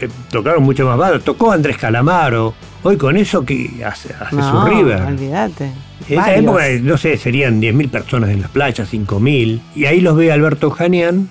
Eh, 0.00 0.08
tocaron 0.30 0.62
mucho 0.62 0.86
más 0.86 0.96
bandas. 0.96 1.22
Tocó 1.22 1.52
Andrés 1.52 1.76
Calamaro. 1.76 2.54
Hoy 2.84 2.96
con 2.96 3.16
eso 3.16 3.44
que 3.44 3.82
hace, 3.86 4.12
hace 4.14 4.36
su 4.36 4.60
River. 4.64 5.02
Olvídate. 5.02 5.70
En 6.08 6.18
esa 6.18 6.34
época, 6.34 6.64
no 6.82 6.98
sé, 6.98 7.16
serían 7.16 7.60
10.000 7.60 7.90
personas 7.90 8.30
en 8.30 8.40
las 8.40 8.50
playas, 8.50 8.92
5.000. 8.92 9.60
Y 9.76 9.84
ahí 9.84 10.00
los 10.00 10.16
ve 10.16 10.32
Alberto 10.32 10.70
Janian, 10.70 11.30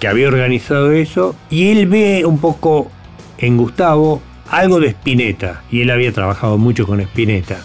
que 0.00 0.08
había 0.08 0.28
organizado 0.28 0.92
eso. 0.92 1.36
Y 1.50 1.68
él 1.68 1.86
ve 1.86 2.24
un 2.24 2.38
poco 2.38 2.90
en 3.36 3.58
Gustavo 3.58 4.22
algo 4.50 4.80
de 4.80 4.88
Spinetta. 4.88 5.62
Y 5.70 5.82
él 5.82 5.90
había 5.90 6.12
trabajado 6.12 6.56
mucho 6.56 6.86
con 6.86 7.00
Spinetta. 7.00 7.58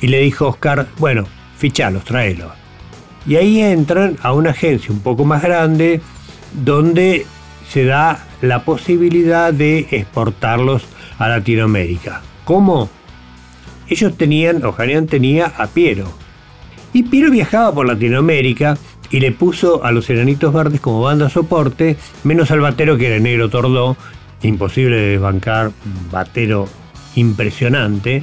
Y 0.00 0.06
le 0.06 0.20
dijo 0.20 0.46
a 0.46 0.50
Oscar, 0.50 0.86
bueno, 0.98 1.24
fichalos, 1.56 2.04
tráelos. 2.04 2.52
Y 3.26 3.36
ahí 3.36 3.60
entran 3.60 4.16
a 4.22 4.32
una 4.32 4.50
agencia 4.50 4.92
un 4.92 5.00
poco 5.00 5.24
más 5.24 5.42
grande 5.42 6.00
donde 6.52 7.26
se 7.68 7.84
da 7.84 8.24
la 8.40 8.64
posibilidad 8.64 9.52
de 9.52 9.88
exportarlos 9.90 10.84
a 11.18 11.28
Latinoamérica. 11.28 12.22
¿Cómo? 12.48 12.88
Ellos 13.90 14.16
tenían, 14.16 14.64
Ojanian 14.64 15.06
tenía 15.06 15.52
a 15.58 15.66
Piero. 15.66 16.10
Y 16.94 17.02
Piero 17.02 17.30
viajaba 17.30 17.74
por 17.74 17.86
Latinoamérica 17.86 18.78
y 19.10 19.20
le 19.20 19.32
puso 19.32 19.84
a 19.84 19.92
los 19.92 20.08
Enanitos 20.08 20.54
Verdes 20.54 20.80
como 20.80 21.02
banda 21.02 21.28
soporte, 21.28 21.98
menos 22.24 22.50
al 22.50 22.60
batero 22.60 22.96
que 22.96 23.08
era 23.08 23.18
Negro 23.18 23.50
Tordó, 23.50 23.98
imposible 24.40 24.96
de 24.96 25.08
desbancar, 25.10 25.66
un 25.66 26.10
batero 26.10 26.66
impresionante. 27.16 28.22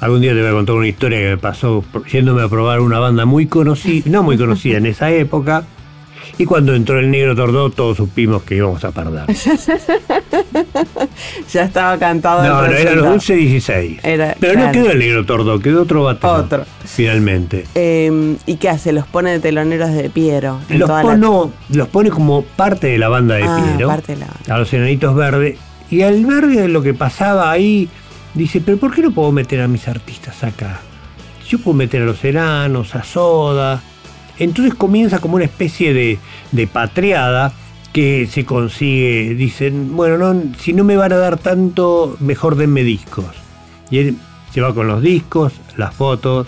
Algún 0.00 0.20
día 0.20 0.34
te 0.34 0.42
voy 0.42 0.50
a 0.50 0.52
contar 0.52 0.74
una 0.74 0.88
historia 0.88 1.18
que 1.20 1.28
me 1.30 1.38
pasó 1.38 1.82
yéndome 2.12 2.42
a 2.42 2.48
probar 2.48 2.80
una 2.80 2.98
banda 2.98 3.24
muy 3.24 3.46
conocida, 3.46 4.10
no 4.10 4.22
muy 4.22 4.36
conocida 4.36 4.76
en 4.76 4.84
esa 4.84 5.10
época. 5.12 5.64
Y 6.36 6.44
cuando 6.44 6.74
entró 6.74 6.98
el 6.98 7.10
negro 7.10 7.34
Tordó, 7.34 7.70
todos 7.70 7.96
supimos 7.96 8.42
que 8.42 8.56
íbamos 8.56 8.84
a 8.84 8.90
perder. 8.90 9.24
Ya 11.52 11.62
estaba 11.64 11.98
cantado. 11.98 12.42
No, 12.42 12.48
no, 12.48 12.64
eran 12.64 12.70
los 12.70 12.80
resultado. 12.84 13.10
dulce 13.12 13.34
16. 13.34 14.00
Era- 14.02 14.36
Pero 14.38 14.60
no 14.60 14.72
quedó 14.72 14.90
el 14.90 14.98
negro 14.98 15.24
Tordó, 15.26 15.58
quedó 15.60 15.82
otro 15.82 16.04
batero. 16.04 16.32
Otro. 16.34 16.64
Finalmente. 16.84 17.66
Eh, 17.74 18.36
¿Y 18.46 18.56
qué 18.56 18.68
hace? 18.68 18.92
Los 18.92 19.06
pone 19.06 19.30
de 19.32 19.40
teloneros 19.40 19.92
de 19.92 20.10
Piero. 20.10 20.60
Los, 20.68 20.88
toda 20.88 21.02
pon- 21.02 21.12
la- 21.12 21.16
no, 21.18 21.50
los 21.70 21.88
pone 21.88 22.10
como 22.10 22.42
parte 22.42 22.88
de 22.88 22.98
la 22.98 23.08
banda 23.08 23.36
de 23.36 23.44
Ah, 23.44 23.62
Piero. 23.76 23.88
parte 23.88 24.14
de 24.14 24.20
la 24.20 24.26
banda. 24.26 24.54
A 24.54 24.58
los 24.58 24.72
enanitos 24.72 25.14
verdes. 25.14 25.56
Y 25.90 26.02
al 26.02 26.24
ver 26.24 26.44
lo 26.70 26.82
que 26.82 26.94
pasaba 26.94 27.50
ahí, 27.50 27.88
dice, 28.34 28.60
pero 28.60 28.78
¿por 28.78 28.94
qué 28.94 29.02
no 29.02 29.10
puedo 29.10 29.32
meter 29.32 29.60
a 29.60 29.68
mis 29.68 29.88
artistas 29.88 30.42
acá? 30.44 30.80
Yo 31.48 31.58
puedo 31.58 31.76
meter 31.76 32.02
a 32.02 32.04
los 32.04 32.24
enanos, 32.24 32.94
a 32.94 33.02
Soda. 33.02 33.82
Entonces 34.38 34.74
comienza 34.74 35.18
como 35.18 35.34
una 35.34 35.44
especie 35.44 35.92
de, 35.92 36.18
de 36.52 36.66
patriada 36.66 37.52
que 37.92 38.26
se 38.30 38.44
consigue. 38.44 39.34
Dicen, 39.34 39.96
bueno, 39.96 40.18
no, 40.18 40.54
si 40.58 40.72
no 40.72 40.84
me 40.84 40.96
van 40.96 41.12
a 41.12 41.16
dar 41.16 41.38
tanto, 41.38 42.16
mejor 42.20 42.56
denme 42.56 42.82
discos. 42.82 43.26
Y 43.90 43.98
él 43.98 44.16
se 44.52 44.60
va 44.60 44.74
con 44.74 44.86
los 44.86 45.02
discos, 45.02 45.52
las 45.76 45.94
fotos, 45.94 46.46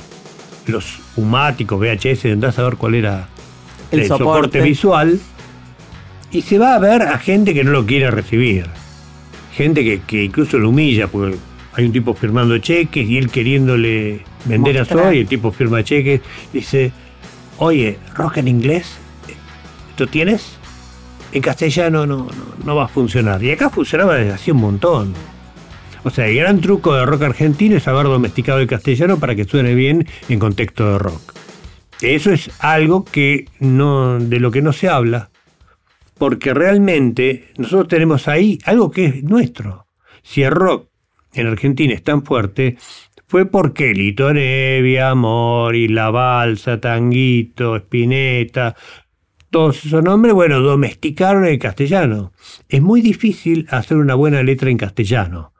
los 0.66 0.98
humáticos, 1.16 1.78
VHS, 1.80 2.26
andás 2.26 2.58
a 2.58 2.62
ver 2.64 2.76
cuál 2.76 2.94
era 2.94 3.28
El 3.90 4.00
el, 4.00 4.06
soporte. 4.08 4.24
soporte. 4.24 4.60
visual. 4.60 5.20
Y 6.30 6.42
se 6.42 6.58
va 6.58 6.74
a 6.74 6.78
ver 6.78 7.02
a 7.02 7.18
gente 7.18 7.52
que 7.52 7.62
no 7.64 7.72
lo 7.72 7.84
quiere 7.84 8.10
recibir. 8.10 8.66
Gente 9.54 9.84
que, 9.84 10.00
que 10.00 10.24
incluso 10.24 10.58
lo 10.58 10.70
humilla, 10.70 11.08
porque 11.08 11.36
hay 11.74 11.84
un 11.84 11.92
tipo 11.92 12.14
firmando 12.14 12.56
cheques 12.58 13.06
y 13.06 13.18
él 13.18 13.30
queriéndole 13.30 14.22
vender 14.46 14.76
a 14.76 14.80
Mostrar. 14.80 15.00
Soda 15.00 15.14
y 15.14 15.18
el 15.18 15.26
tipo 15.26 15.52
firma 15.52 15.84
cheques. 15.84 16.22
Dice, 16.52 16.92
oye, 17.58 17.98
rock 18.14 18.38
en 18.38 18.48
inglés, 18.48 18.86
¿tú 19.96 20.06
tienes? 20.06 20.56
En 21.32 21.40
castellano 21.40 22.06
no, 22.06 22.76
va 22.76 22.84
a 22.84 22.88
funcionar. 22.88 23.42
Y 23.42 23.50
acá 23.50 23.70
funcionaba 23.70 24.16
desde 24.16 24.32
hace 24.32 24.52
un 24.52 24.58
montón. 24.58 25.14
O 26.04 26.10
sea, 26.10 26.26
el 26.26 26.36
gran 26.36 26.60
truco 26.60 26.94
de 26.94 27.06
rock 27.06 27.22
argentino 27.22 27.76
es 27.76 27.88
haber 27.88 28.06
domesticado 28.06 28.58
el 28.58 28.66
castellano 28.66 29.18
para 29.18 29.34
que 29.34 29.44
suene 29.44 29.74
bien 29.74 30.06
en 30.28 30.38
contexto 30.38 30.92
de 30.92 30.98
rock. 30.98 31.32
Eso 32.02 32.32
es 32.32 32.50
algo 32.58 33.04
que 33.04 33.46
no, 33.60 34.18
de 34.18 34.40
lo 34.40 34.50
que 34.50 34.60
no 34.60 34.72
se 34.72 34.88
habla, 34.88 35.30
porque 36.18 36.52
realmente 36.52 37.48
nosotros 37.56 37.88
tenemos 37.88 38.26
ahí 38.26 38.58
algo 38.64 38.90
que 38.90 39.06
es 39.06 39.22
nuestro. 39.22 39.86
Si 40.22 40.42
el 40.42 40.50
rock 40.50 40.88
en 41.32 41.46
Argentina 41.46 41.94
es 41.94 42.02
tan 42.02 42.24
fuerte, 42.24 42.76
fue 43.32 43.46
porque 43.46 43.94
Lito 43.94 44.32
Nevia, 44.34 45.14
Mori, 45.14 45.88
La 45.88 46.10
Balsa, 46.10 46.80
Tanguito, 46.80 47.76
Spinetta, 47.76 48.76
todos 49.52 49.84
esos 49.84 50.02
nombres, 50.02 50.34
bueno, 50.34 50.60
domesticaron 50.60 51.44
el 51.44 51.58
castellano. 51.58 52.32
Es 52.68 52.80
muy 52.82 53.02
difícil 53.02 53.68
hacer 53.70 53.98
una 53.98 54.14
buena 54.14 54.42
letra 54.42 54.70
en 54.70 54.78
castellano. 54.78 55.52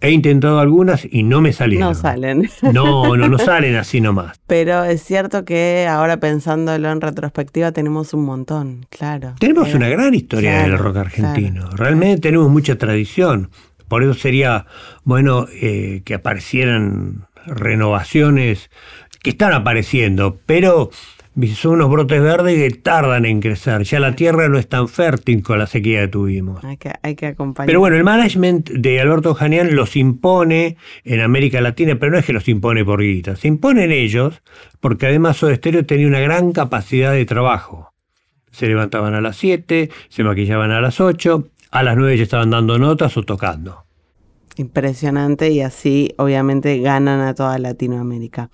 He 0.00 0.12
intentado 0.12 0.60
algunas 0.60 1.06
y 1.10 1.24
no 1.24 1.42
me 1.42 1.52
salieron. 1.52 1.88
No 1.88 1.94
salen. 1.94 2.48
No, 2.62 3.16
no, 3.16 3.28
no 3.28 3.38
salen 3.38 3.74
así 3.76 4.00
nomás. 4.00 4.40
Pero 4.46 4.84
es 4.84 5.02
cierto 5.02 5.44
que 5.44 5.86
ahora 5.90 6.18
pensándolo 6.18 6.90
en 6.90 7.00
retrospectiva 7.00 7.72
tenemos 7.72 8.14
un 8.14 8.24
montón, 8.24 8.86
claro. 8.88 9.34
Tenemos 9.38 9.74
una 9.74 9.88
gran 9.88 10.14
historia 10.14 10.52
claro, 10.52 10.70
del 10.70 10.78
rock 10.78 10.96
argentino. 10.96 11.62
claro. 11.62 11.76
Realmente 11.76 12.20
tenemos 12.22 12.48
mucha 12.48 12.78
tradición. 12.78 13.50
Por 13.88 14.04
eso 14.04 14.14
sería 14.14 14.66
bueno 15.02 15.46
eh, 15.52 16.02
que 16.04 16.14
aparecieran 16.14 17.26
renovaciones 17.44 18.70
que 19.22 19.30
están 19.30 19.52
apareciendo, 19.52 20.38
pero 20.46 20.90
son 21.54 21.72
unos 21.72 21.90
brotes 21.90 22.20
verdes 22.20 22.56
que 22.56 22.78
tardan 22.78 23.24
en 23.24 23.40
crecer. 23.40 23.82
Ya 23.84 24.00
la 24.00 24.16
tierra 24.16 24.48
no 24.48 24.58
es 24.58 24.68
tan 24.68 24.88
fértil 24.88 25.42
con 25.42 25.58
la 25.58 25.66
sequía 25.66 26.02
que 26.02 26.08
tuvimos. 26.08 26.62
Hay 26.64 26.76
que, 26.76 26.92
hay 27.02 27.14
que 27.14 27.26
acompañar. 27.26 27.66
Pero 27.66 27.80
bueno, 27.80 27.96
el 27.96 28.04
management 28.04 28.70
de 28.70 29.00
Alberto 29.00 29.34
Janián 29.34 29.74
los 29.76 29.96
impone 29.96 30.76
en 31.04 31.20
América 31.20 31.60
Latina, 31.60 31.96
pero 31.98 32.12
no 32.12 32.18
es 32.18 32.24
que 32.24 32.32
los 32.32 32.48
impone 32.48 32.84
por 32.84 33.00
guita, 33.00 33.36
se 33.36 33.48
imponen 33.48 33.92
ellos 33.92 34.42
porque 34.80 35.06
además 35.06 35.36
Soda 35.36 35.54
Stereo 35.54 35.86
tenía 35.86 36.06
una 36.06 36.20
gran 36.20 36.52
capacidad 36.52 37.12
de 37.12 37.24
trabajo. 37.24 37.92
Se 38.50 38.66
levantaban 38.66 39.14
a 39.14 39.20
las 39.20 39.36
7, 39.36 39.90
se 40.08 40.24
maquillaban 40.24 40.72
a 40.72 40.80
las 40.80 41.00
8, 41.00 41.48
a 41.70 41.82
las 41.82 41.96
9 41.96 42.16
ya 42.16 42.22
estaban 42.24 42.50
dando 42.50 42.78
notas 42.78 43.16
o 43.16 43.22
tocando. 43.22 43.84
Impresionante 44.56 45.50
y 45.50 45.60
así 45.60 46.12
obviamente 46.18 46.78
ganan 46.80 47.20
a 47.20 47.34
toda 47.34 47.58
Latinoamérica. 47.58 48.50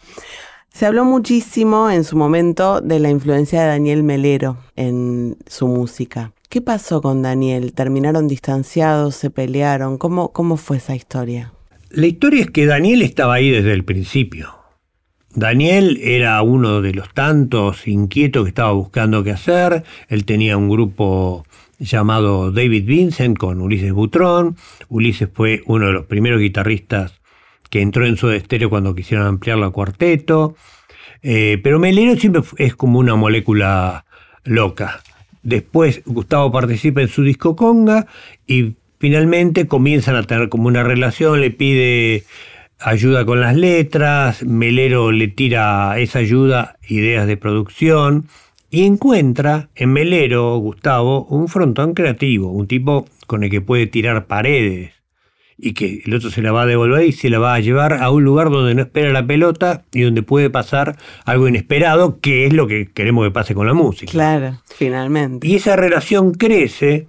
Se 0.77 0.85
habló 0.85 1.07
muchísimo 1.07 1.89
en 1.89 2.05
su 2.05 2.19
momento 2.19 2.83
de 2.83 2.99
la 3.01 3.09
influencia 3.09 3.63
de 3.63 3.69
Daniel 3.69 4.03
Melero 4.03 4.59
en 4.77 5.39
su 5.47 5.69
música. 5.69 6.33
¿Qué 6.51 6.61
pasó 6.61 7.01
con 7.01 7.23
Daniel? 7.23 7.73
¿Terminaron 7.73 8.29
distanciados? 8.29 9.15
¿Se 9.15 9.31
pelearon? 9.31 9.97
¿Cómo, 9.97 10.35
cómo 10.35 10.59
fue 10.59 10.77
esa 10.77 10.95
historia? 10.95 11.55
La 11.89 12.07
historia 12.07 12.43
es 12.43 12.51
que 12.51 12.67
Daniel 12.67 13.01
estaba 13.01 13.33
ahí 13.33 13.49
desde 13.49 13.73
el 13.73 13.87
principio. 13.87 14.51
Daniel 15.35 15.99
era 16.03 16.43
uno 16.43 16.83
de 16.83 16.93
los 16.93 17.09
tantos 17.15 17.89
inquietos 17.89 18.45
que 18.45 18.51
estaba 18.51 18.73
buscando 18.73 19.25
qué 19.25 19.31
hacer. 19.31 19.83
Él 20.11 20.27
tenía 20.27 20.59
un 20.59 20.69
grupo 20.69 21.47
llamado 21.79 22.53
David 22.53 22.85
Vincent 22.85 23.39
con 23.39 23.63
Ulises 23.63 23.95
Butrón. 23.95 24.59
Ulises 24.91 25.31
fue 25.33 25.63
uno 25.65 25.87
de 25.87 25.93
los 25.95 26.05
primeros 26.05 26.39
guitarristas 26.39 27.15
que 27.71 27.81
entró 27.81 28.07
en 28.07 28.17
Soda 28.17 28.39
Stereo 28.39 28.71
cuando 28.71 28.95
quisieron 28.95 29.27
ampliarlo 29.27 29.67
a 29.67 29.73
cuarteto. 29.73 30.57
Eh, 31.23 31.59
pero 31.63 31.79
Melero 31.79 32.17
siempre 32.17 32.43
es 32.59 32.75
como 32.75 32.99
una 32.99 33.15
molécula 33.15 34.05
loca. 34.45 35.01
Después 35.43 36.03
Gustavo 36.05 36.51
participa 36.51 37.03
en 37.03 37.09
su 37.09 37.23
disco 37.23 37.57
Conga 37.57 38.07
y 38.47 38.75
finalmente 38.99 39.67
comienzan 39.67 40.17
a 40.17 40.25
tener 40.25 40.49
como 40.49 40.69
una 40.69 40.83
relación, 40.83 41.41
le 41.41 41.51
pide 41.51 42.25
ayuda 42.79 43.25
con 43.25 43.41
las 43.41 43.57
letras, 43.57 44.43
Melero 44.45 45.13
le 45.13 45.29
tira 45.29 45.99
esa 45.99 46.19
ayuda, 46.19 46.77
ideas 46.89 47.27
de 47.27 47.37
producción, 47.37 48.27
y 48.71 48.85
encuentra 48.85 49.69
en 49.75 49.93
Melero, 49.93 50.57
Gustavo, 50.59 51.25
un 51.27 51.49
frontón 51.49 51.95
creativo, 51.95 52.51
un 52.51 52.67
tipo 52.67 53.07
con 53.27 53.45
el 53.45 53.51
que 53.51 53.61
puede 53.61 53.87
tirar 53.87 54.27
paredes, 54.27 54.93
y 55.59 55.73
que 55.73 56.03
el 56.05 56.15
otro 56.15 56.31
se 56.31 56.43
la 56.43 56.53
va 56.53 56.63
a 56.63 56.67
devolver 56.67 57.07
y 57.07 57.13
se 57.13 57.31
la 57.31 57.39
va 57.39 57.55
a 57.55 57.61
llevar 57.61 57.95
a 57.95 58.11
un 58.11 58.25
lugar 58.25 58.51
donde 58.51 58.75
no 58.75 58.83
espera 58.83 59.11
la 59.13 59.27
pelota 59.27 59.85
y 59.93 60.03
donde 60.03 60.23
puede 60.23 60.51
pasar 60.51 60.97
algo 61.25 61.49
inesperado, 61.49 62.21
que 62.21 62.47
es 62.47 62.53
lo 62.53 62.67
que 62.67 62.91
queremos 62.93 63.25
que 63.25 63.31
pase 63.31 63.55
con 63.55 63.67
la 63.67 63.75
música. 63.75 64.11
Claro, 64.11 64.61
finalmente. 64.75 65.47
Y 65.47 65.57
esa 65.57 65.77
relación 65.77 66.33
crece, 66.33 67.07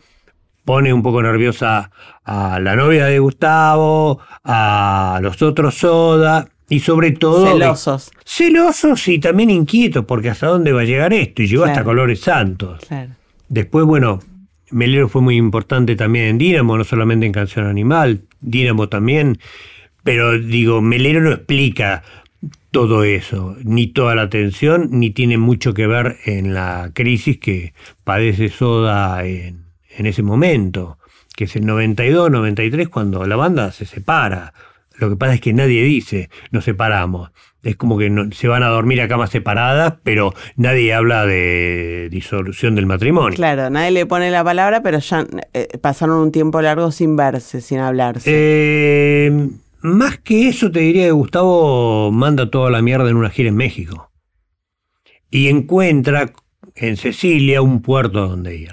pone 0.63 0.93
un 0.93 1.03
poco 1.03 1.21
nerviosa 1.21 1.91
a 2.23 2.59
la 2.59 2.75
novia 2.75 3.05
de 3.05 3.19
Gustavo, 3.19 4.19
a 4.43 5.19
los 5.21 5.41
otros 5.41 5.75
Soda 5.75 6.47
y 6.69 6.79
sobre 6.79 7.11
todo... 7.11 7.47
Celosos. 7.47 8.11
Celosos 8.25 9.07
y 9.07 9.19
también 9.19 9.49
inquietos 9.49 10.05
porque 10.05 10.29
hasta 10.29 10.47
dónde 10.47 10.71
va 10.71 10.81
a 10.81 10.85
llegar 10.85 11.13
esto 11.13 11.41
y 11.41 11.47
llegó 11.47 11.65
hasta. 11.65 11.83
Colores 11.83 12.21
Santos. 12.21 12.81
Claro. 12.87 13.11
Después, 13.49 13.85
bueno, 13.85 14.19
Melero 14.71 15.07
fue 15.07 15.21
muy 15.21 15.37
importante 15.37 15.95
también 15.95 16.25
en 16.25 16.37
Dínamo, 16.37 16.77
no 16.77 16.83
solamente 16.83 17.25
en 17.25 17.31
Canción 17.31 17.65
Animal, 17.65 18.23
Dínamo 18.41 18.89
también, 18.89 19.39
pero 20.03 20.39
digo, 20.39 20.81
Melero 20.81 21.21
no 21.21 21.31
explica 21.31 22.03
todo 22.71 23.03
eso, 23.03 23.55
ni 23.63 23.87
toda 23.87 24.15
la 24.15 24.29
tensión, 24.29 24.89
ni 24.91 25.09
tiene 25.09 25.37
mucho 25.37 25.73
que 25.73 25.87
ver 25.87 26.17
en 26.25 26.53
la 26.53 26.91
crisis 26.93 27.39
que 27.39 27.73
padece 28.03 28.49
Soda 28.49 29.25
en, 29.25 29.65
en 29.97 30.05
ese 30.05 30.23
momento, 30.23 30.97
que 31.35 31.45
es 31.45 31.55
el 31.55 31.65
92, 31.65 32.31
93, 32.31 32.89
cuando 32.89 33.25
la 33.25 33.35
banda 33.35 33.71
se 33.71 33.85
separa. 33.85 34.53
Lo 34.97 35.09
que 35.09 35.15
pasa 35.15 35.35
es 35.35 35.41
que 35.41 35.53
nadie 35.53 35.83
dice, 35.83 36.29
nos 36.51 36.63
separamos. 36.65 37.31
Es 37.63 37.75
como 37.75 37.97
que 37.97 38.09
no- 38.09 38.31
se 38.31 38.47
van 38.47 38.63
a 38.63 38.67
dormir 38.67 38.99
a 39.01 39.07
camas 39.07 39.29
separadas, 39.29 39.95
pero 40.03 40.33
nadie 40.55 40.93
habla 40.93 41.25
de 41.25 42.07
disolución 42.09 42.75
del 42.75 42.85
matrimonio. 42.87 43.35
Claro, 43.35 43.69
nadie 43.69 43.91
le 43.91 44.05
pone 44.05 44.31
la 44.31 44.43
palabra, 44.43 44.81
pero 44.81 44.99
ya 44.99 45.25
eh, 45.53 45.67
pasaron 45.81 46.17
un 46.17 46.31
tiempo 46.31 46.61
largo 46.61 46.91
sin 46.91 47.15
verse, 47.15 47.61
sin 47.61 47.79
hablarse. 47.79 48.29
Eh, 48.33 49.49
más 49.81 50.17
que 50.19 50.47
eso, 50.49 50.71
te 50.71 50.79
diría 50.79 51.05
que 51.05 51.11
Gustavo 51.11 52.11
manda 52.11 52.49
toda 52.49 52.71
la 52.71 52.81
mierda 52.81 53.09
en 53.09 53.17
una 53.17 53.29
gira 53.29 53.49
en 53.49 53.55
México. 53.55 54.11
Y 55.29 55.49
encuentra 55.49 56.31
en 56.75 56.97
Cecilia 56.97 57.61
un 57.61 57.81
puerto 57.81 58.27
donde 58.27 58.55
ir. 58.55 58.71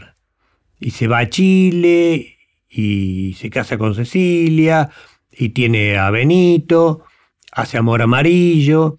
Y 0.80 0.90
se 0.92 1.08
va 1.08 1.18
a 1.18 1.28
Chile 1.28 2.37
y 2.68 3.34
se 3.38 3.50
casa 3.50 3.76
con 3.78 3.94
Cecilia 3.94 4.90
y 5.36 5.50
tiene 5.50 5.96
a 5.98 6.10
Benito, 6.10 7.04
hace 7.52 7.78
amor 7.78 8.02
amarillo. 8.02 8.98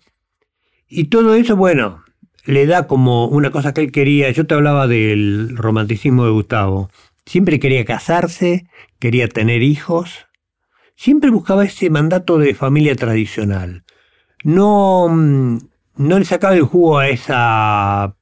Y 0.88 1.06
todo 1.06 1.36
eso, 1.36 1.56
bueno, 1.56 2.04
le 2.46 2.66
da 2.66 2.88
como 2.88 3.28
una 3.28 3.52
cosa 3.52 3.74
que 3.74 3.82
él 3.82 3.92
quería. 3.92 4.30
Yo 4.32 4.46
te 4.46 4.54
hablaba 4.54 4.88
del 4.88 5.56
romanticismo 5.56 6.26
de 6.26 6.32
Gustavo. 6.32 6.90
Siempre 7.26 7.60
quería 7.60 7.86
casarse, 7.86 8.68
quería 9.00 9.28
tener 9.28 9.64
hijos, 9.64 10.28
siempre 10.96 11.32
buscaba 11.32 11.66
ese 11.66 11.90
mandato 11.90 12.38
de 12.38 12.54
familia 12.54 12.96
tradicional. 12.96 13.84
No, 14.44 15.08
mm, 15.10 15.58
no 15.98 16.20
le 16.20 16.26
sacaba 16.26 16.54
el 16.56 16.62
jugo 16.64 17.00
a 17.00 17.10
esa 17.10 18.16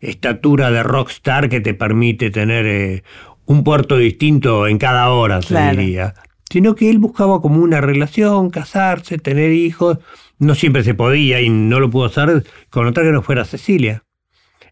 estatura 0.00 0.70
de 0.70 0.82
rockstar 0.82 1.48
que 1.48 1.60
te 1.60 1.72
permite 1.74 2.30
tener 2.30 2.66
eh, 2.66 3.04
un 3.46 3.64
puerto 3.64 3.96
distinto 3.96 4.66
en 4.66 4.76
cada 4.78 5.08
hora, 5.10 5.40
se 5.40 5.48
Claro. 5.48 5.80
diría. 5.80 6.14
Sino 6.52 6.74
que 6.74 6.90
él 6.90 6.98
buscaba 6.98 7.40
como 7.40 7.62
una 7.62 7.80
relación, 7.80 8.50
casarse, 8.50 9.16
tener 9.16 9.52
hijos. 9.52 9.98
No 10.38 10.54
siempre 10.54 10.84
se 10.84 10.92
podía 10.92 11.40
y 11.40 11.48
no 11.48 11.80
lo 11.80 11.88
pudo 11.88 12.04
hacer 12.04 12.44
con 12.68 12.86
otra 12.86 13.04
que 13.04 13.10
no 13.10 13.22
fuera 13.22 13.46
Cecilia. 13.46 14.04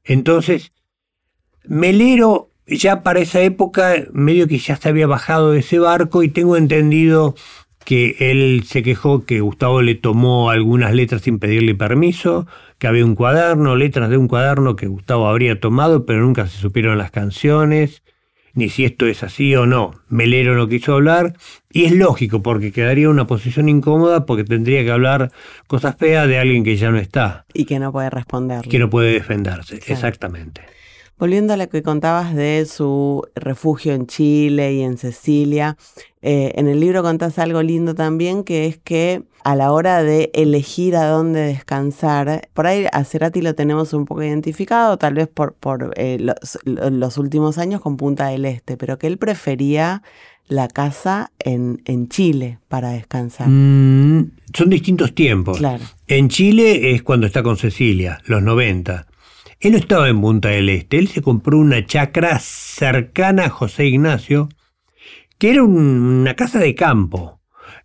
Entonces, 0.04 0.72
Melero 1.64 2.50
ya 2.66 3.02
para 3.02 3.20
esa 3.20 3.40
época 3.40 3.94
medio 4.12 4.46
que 4.46 4.58
ya 4.58 4.76
se 4.76 4.90
había 4.90 5.06
bajado 5.06 5.52
de 5.52 5.60
ese 5.60 5.78
barco 5.78 6.22
y 6.22 6.28
tengo 6.28 6.58
entendido 6.58 7.34
que 7.86 8.16
él 8.20 8.64
se 8.66 8.82
quejó 8.82 9.24
que 9.24 9.40
Gustavo 9.40 9.80
le 9.80 9.94
tomó 9.94 10.50
algunas 10.50 10.92
letras 10.92 11.22
sin 11.22 11.38
pedirle 11.38 11.74
permiso, 11.74 12.46
que 12.78 12.86
había 12.86 13.06
un 13.06 13.14
cuaderno, 13.14 13.74
letras 13.74 14.10
de 14.10 14.18
un 14.18 14.28
cuaderno 14.28 14.76
que 14.76 14.86
Gustavo 14.86 15.28
habría 15.28 15.58
tomado, 15.60 16.04
pero 16.04 16.20
nunca 16.20 16.46
se 16.46 16.58
supieron 16.58 16.98
las 16.98 17.10
canciones, 17.10 18.02
ni 18.54 18.68
si 18.68 18.84
esto 18.84 19.06
es 19.06 19.22
así 19.22 19.54
o 19.54 19.66
no. 19.66 19.94
Melero 20.08 20.54
no 20.54 20.68
quiso 20.68 20.94
hablar, 20.94 21.34
y 21.70 21.84
es 21.84 21.92
lógico, 21.92 22.42
porque 22.42 22.72
quedaría 22.72 23.04
en 23.04 23.10
una 23.10 23.26
posición 23.26 23.68
incómoda, 23.68 24.26
porque 24.26 24.44
tendría 24.44 24.82
que 24.82 24.90
hablar 24.90 25.30
cosas 25.66 25.96
feas 25.96 26.26
de 26.28 26.38
alguien 26.38 26.64
que 26.64 26.76
ya 26.76 26.90
no 26.90 26.98
está, 26.98 27.44
Y 27.54 27.64
que 27.64 27.78
no 27.78 27.92
puede 27.92 28.10
responder. 28.10 28.62
que 28.62 28.78
no 28.78 28.90
puede 28.90 29.12
defenderse. 29.12 29.78
Claro. 29.78 29.92
Exactamente. 29.94 30.62
Volviendo 31.20 31.52
a 31.52 31.58
lo 31.58 31.68
que 31.68 31.82
contabas 31.82 32.34
de 32.34 32.64
su 32.64 33.22
refugio 33.34 33.92
en 33.92 34.06
Chile 34.06 34.72
y 34.72 34.80
en 34.80 34.96
Sicilia, 34.96 35.76
eh, 36.22 36.52
en 36.54 36.66
el 36.66 36.80
libro 36.80 37.02
contás 37.02 37.38
algo 37.38 37.62
lindo 37.62 37.94
también, 37.94 38.42
que 38.42 38.64
es 38.64 38.78
que 38.78 39.24
a 39.44 39.54
la 39.54 39.70
hora 39.70 40.02
de 40.02 40.30
elegir 40.32 40.96
a 40.96 41.04
dónde 41.04 41.40
descansar, 41.40 42.48
por 42.54 42.66
ahí 42.66 42.86
a 42.90 43.04
Cerati 43.04 43.42
lo 43.42 43.54
tenemos 43.54 43.92
un 43.92 44.06
poco 44.06 44.22
identificado, 44.22 44.96
tal 44.96 45.12
vez 45.12 45.28
por, 45.28 45.52
por 45.52 45.92
eh, 45.96 46.16
los, 46.18 46.58
los 46.64 47.18
últimos 47.18 47.58
años 47.58 47.82
con 47.82 47.98
Punta 47.98 48.28
del 48.28 48.46
Este, 48.46 48.78
pero 48.78 48.98
que 48.98 49.06
él 49.06 49.18
prefería 49.18 50.02
la 50.48 50.68
casa 50.68 51.32
en, 51.38 51.82
en 51.84 52.08
Chile 52.08 52.60
para 52.68 52.92
descansar. 52.92 53.46
Mm, 53.46 54.30
son 54.54 54.70
distintos 54.70 55.14
tiempos. 55.14 55.58
Claro. 55.58 55.84
En 56.06 56.30
Chile 56.30 56.92
es 56.92 57.02
cuando 57.02 57.26
está 57.26 57.42
con 57.42 57.58
Cecilia, 57.58 58.22
los 58.24 58.42
90. 58.42 59.06
Él 59.60 59.72
no 59.72 59.78
estaba 59.78 60.08
en 60.08 60.20
Punta 60.20 60.48
del 60.48 60.68
Este, 60.70 60.98
él 60.98 61.08
se 61.08 61.22
compró 61.22 61.58
una 61.58 61.84
chacra 61.84 62.38
cercana 62.40 63.46
a 63.46 63.50
José 63.50 63.86
Ignacio, 63.86 64.48
que 65.38 65.50
era 65.50 65.62
un- 65.62 65.76
una 66.20 66.34
casa 66.34 66.58
de 66.58 66.74
campo, 66.74 67.40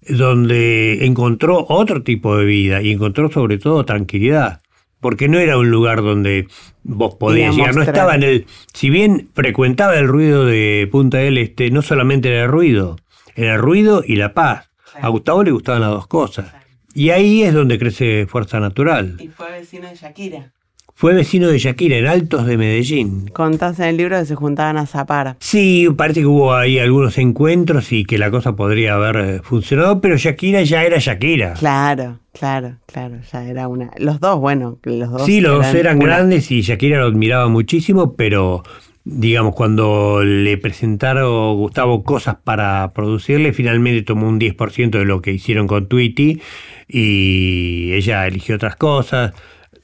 donde 0.07 1.05
encontró 1.05 1.65
otro 1.69 2.03
tipo 2.03 2.37
de 2.37 2.45
vida 2.45 2.81
y 2.81 2.91
encontró 2.91 3.29
sobre 3.31 3.57
todo 3.57 3.85
tranquilidad, 3.85 4.61
porque 4.99 5.27
no 5.27 5.37
era 5.39 5.57
un 5.57 5.69
lugar 5.69 6.01
donde 6.01 6.47
vos 6.83 7.15
podías 7.15 7.55
llegar, 7.55 7.75
no 7.75 7.81
estaba 7.97 8.15
en 8.15 8.23
el... 8.23 8.45
Si 8.73 8.89
bien 8.89 9.29
frecuentaba 9.33 9.95
el 9.97 10.07
ruido 10.07 10.45
de 10.45 10.87
Punta 10.91 11.17
del 11.17 11.37
Este, 11.37 11.69
no 11.71 11.81
solamente 11.81 12.29
era 12.29 12.43
el 12.45 12.49
ruido, 12.51 12.97
era 13.35 13.55
el 13.55 13.59
ruido 13.61 14.03
y 14.05 14.15
la 14.15 14.33
paz. 14.33 14.69
A 15.01 15.09
Gustavo 15.09 15.43
le 15.43 15.51
gustaban 15.51 15.81
las 15.81 15.91
dos 15.91 16.07
cosas. 16.07 16.53
Y 16.93 17.09
ahí 17.09 17.43
es 17.43 17.53
donde 17.53 17.77
crece 17.77 18.25
Fuerza 18.27 18.61
Natural. 18.61 19.17
Y 19.19 19.27
fue 19.27 19.51
vecino 19.51 19.89
de 19.89 19.95
Shakira. 19.95 20.53
Fue 20.97 21.13
vecino 21.13 21.49
de 21.49 21.59
Shakira 21.59 21.97
en 21.97 22.07
Altos 22.07 22.45
de 22.45 22.57
Medellín. 22.57 23.27
Contás 23.33 23.79
en 23.79 23.87
el 23.87 23.97
libro 23.97 24.17
que 24.17 24.25
se 24.25 24.35
juntaban 24.35 24.77
a 24.77 24.85
zapar. 24.85 25.35
Sí, 25.41 25.89
parece 25.97 26.21
que 26.21 26.25
hubo 26.25 26.53
ahí 26.55 26.79
algunos 26.79 27.17
encuentros 27.17 27.91
y 27.91 28.05
que 28.05 28.17
la 28.17 28.31
cosa 28.31 28.55
podría 28.55 28.93
haber 28.93 29.15
eh, 29.17 29.39
funcionado, 29.43 29.99
pero 29.99 30.15
Shakira 30.15 30.61
ya 30.61 30.85
era 30.85 30.97
Shakira. 30.97 31.55
Claro, 31.55 32.19
claro, 32.31 32.77
claro, 32.85 33.17
ya 33.29 33.45
era 33.45 33.67
una. 33.67 33.91
Los 33.97 34.21
dos, 34.21 34.39
bueno, 34.39 34.79
los 34.83 35.11
dos. 35.11 35.25
Sí, 35.25 35.41
los 35.41 35.57
dos 35.57 35.75
eran 35.75 35.97
una. 35.97 36.05
grandes 36.05 36.49
y 36.51 36.61
Shakira 36.61 36.99
lo 36.99 37.07
admiraba 37.07 37.49
muchísimo, 37.49 38.15
pero 38.15 38.63
digamos, 39.03 39.53
cuando 39.53 40.23
le 40.23 40.57
presentaron 40.57 41.57
Gustavo 41.57 42.03
cosas 42.05 42.37
para 42.41 42.93
producirle, 42.93 43.51
finalmente 43.51 44.01
tomó 44.03 44.29
un 44.29 44.39
10% 44.39 44.91
de 44.91 45.03
lo 45.03 45.21
que 45.21 45.33
hicieron 45.33 45.67
con 45.67 45.89
Tweety 45.89 46.41
y 46.87 47.91
ella 47.91 48.25
eligió 48.27 48.55
otras 48.55 48.77
cosas. 48.77 49.33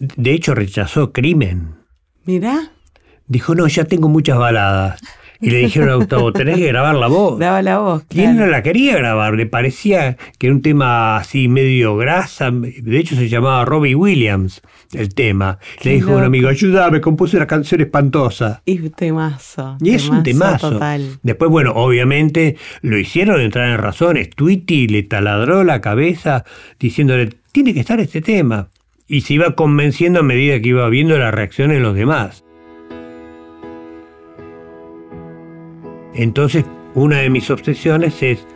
De 0.01 0.31
hecho, 0.31 0.55
rechazó 0.55 1.13
Crimen. 1.13 1.75
Mirá, 2.25 2.71
Dijo, 3.27 3.55
no, 3.55 3.65
ya 3.67 3.85
tengo 3.85 4.09
muchas 4.09 4.37
baladas. 4.37 4.99
Y 5.39 5.51
le 5.51 5.59
dijeron 5.59 5.89
a 5.89 5.95
Gustavo, 5.95 6.33
tenés 6.33 6.57
que 6.57 6.67
grabar 6.67 6.95
la 6.95 7.07
voz. 7.07 7.39
daba 7.39 7.61
la 7.61 7.79
voz. 7.79 8.03
Y 8.11 8.21
él 8.21 8.35
no 8.35 8.45
la 8.45 8.61
quería 8.61 8.97
grabar, 8.97 9.35
le 9.35 9.45
parecía 9.45 10.17
que 10.37 10.47
era 10.47 10.55
un 10.55 10.61
tema 10.61 11.15
así 11.15 11.47
medio 11.47 11.95
grasa. 11.95 12.51
De 12.51 12.99
hecho, 12.99 13.15
se 13.15 13.29
llamaba 13.29 13.63
Robbie 13.63 13.95
Williams 13.95 14.61
el 14.93 15.13
tema. 15.15 15.59
Le 15.81 15.93
dijo 15.93 16.11
a 16.11 16.17
un 16.17 16.23
amigo, 16.25 16.49
ayúdame, 16.49 16.99
compuse 16.99 17.37
una 17.37 17.47
canción 17.47 17.79
espantosa. 17.79 18.61
Y 18.65 18.89
temazo. 18.89 19.77
Y 19.79 19.91
es 19.91 20.09
un 20.09 20.23
temazo. 20.23 20.71
Total. 20.71 21.19
Después, 21.23 21.49
bueno, 21.49 21.71
obviamente 21.73 22.57
lo 22.81 22.97
hicieron 22.97 23.39
entrar 23.39 23.69
en 23.69 23.77
razones. 23.77 24.29
Tweety 24.29 24.87
le 24.89 25.03
taladró 25.03 25.63
la 25.63 25.79
cabeza 25.79 26.43
diciéndole, 26.79 27.29
tiene 27.53 27.73
que 27.73 27.79
estar 27.79 27.99
este 27.99 28.21
tema. 28.21 28.69
Y 29.11 29.19
se 29.19 29.33
iba 29.33 29.55
convenciendo 29.55 30.21
a 30.21 30.23
medida 30.23 30.61
que 30.61 30.69
iba 30.69 30.87
viendo 30.87 31.17
la 31.17 31.31
reacción 31.31 31.71
en 31.71 31.83
los 31.83 31.95
demás. 31.95 32.45
Entonces, 36.13 36.63
una 36.93 37.17
de 37.17 37.29
mis 37.29 37.51
obsesiones 37.51 38.23
es, 38.23 38.47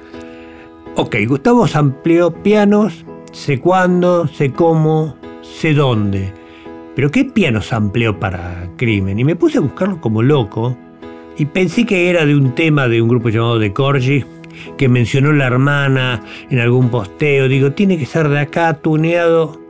ok, 0.95 1.17
Gustavo 1.27 1.67
amplió 1.73 2.31
pianos, 2.31 3.05
sé 3.33 3.59
cuándo, 3.59 4.29
sé 4.29 4.53
cómo, 4.53 5.17
sé 5.41 5.73
dónde. 5.73 6.31
Pero 6.95 7.11
¿qué 7.11 7.25
pianos 7.25 7.73
amplió 7.73 8.17
para 8.17 8.69
Crimen? 8.77 9.19
Y 9.19 9.25
me 9.25 9.35
puse 9.35 9.57
a 9.57 9.61
buscarlo 9.61 9.99
como 9.99 10.23
loco 10.23 10.77
y 11.37 11.43
pensé 11.47 11.85
que 11.85 12.09
era 12.09 12.25
de 12.25 12.33
un 12.33 12.55
tema 12.55 12.87
de 12.87 13.01
un 13.01 13.09
grupo 13.09 13.27
llamado 13.27 13.59
The 13.59 13.73
Corgis 13.73 14.25
que 14.77 14.87
mencionó 14.87 15.33
la 15.33 15.47
hermana 15.47 16.23
en 16.49 16.59
algún 16.59 16.87
posteo. 16.87 17.49
Digo, 17.49 17.73
tiene 17.73 17.97
que 17.97 18.05
ser 18.05 18.29
de 18.29 18.39
acá, 18.39 18.75
tuneado. 18.75 19.64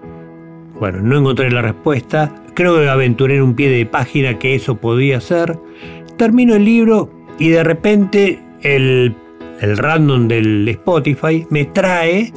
Bueno, 0.79 0.99
no 1.01 1.17
encontré 1.17 1.49
la 1.51 1.61
respuesta. 1.61 2.33
Creo 2.53 2.75
que 2.77 2.89
aventuré 2.89 3.37
en 3.37 3.43
un 3.43 3.55
pie 3.55 3.69
de 3.69 3.85
página 3.85 4.37
que 4.37 4.55
eso 4.55 4.75
podía 4.75 5.21
ser. 5.21 5.57
Termino 6.17 6.55
el 6.55 6.65
libro 6.65 7.09
y 7.39 7.49
de 7.49 7.63
repente 7.63 8.39
el, 8.61 9.15
el 9.61 9.77
random 9.77 10.27
del 10.27 10.67
Spotify 10.67 11.45
me 11.49 11.65
trae 11.65 12.31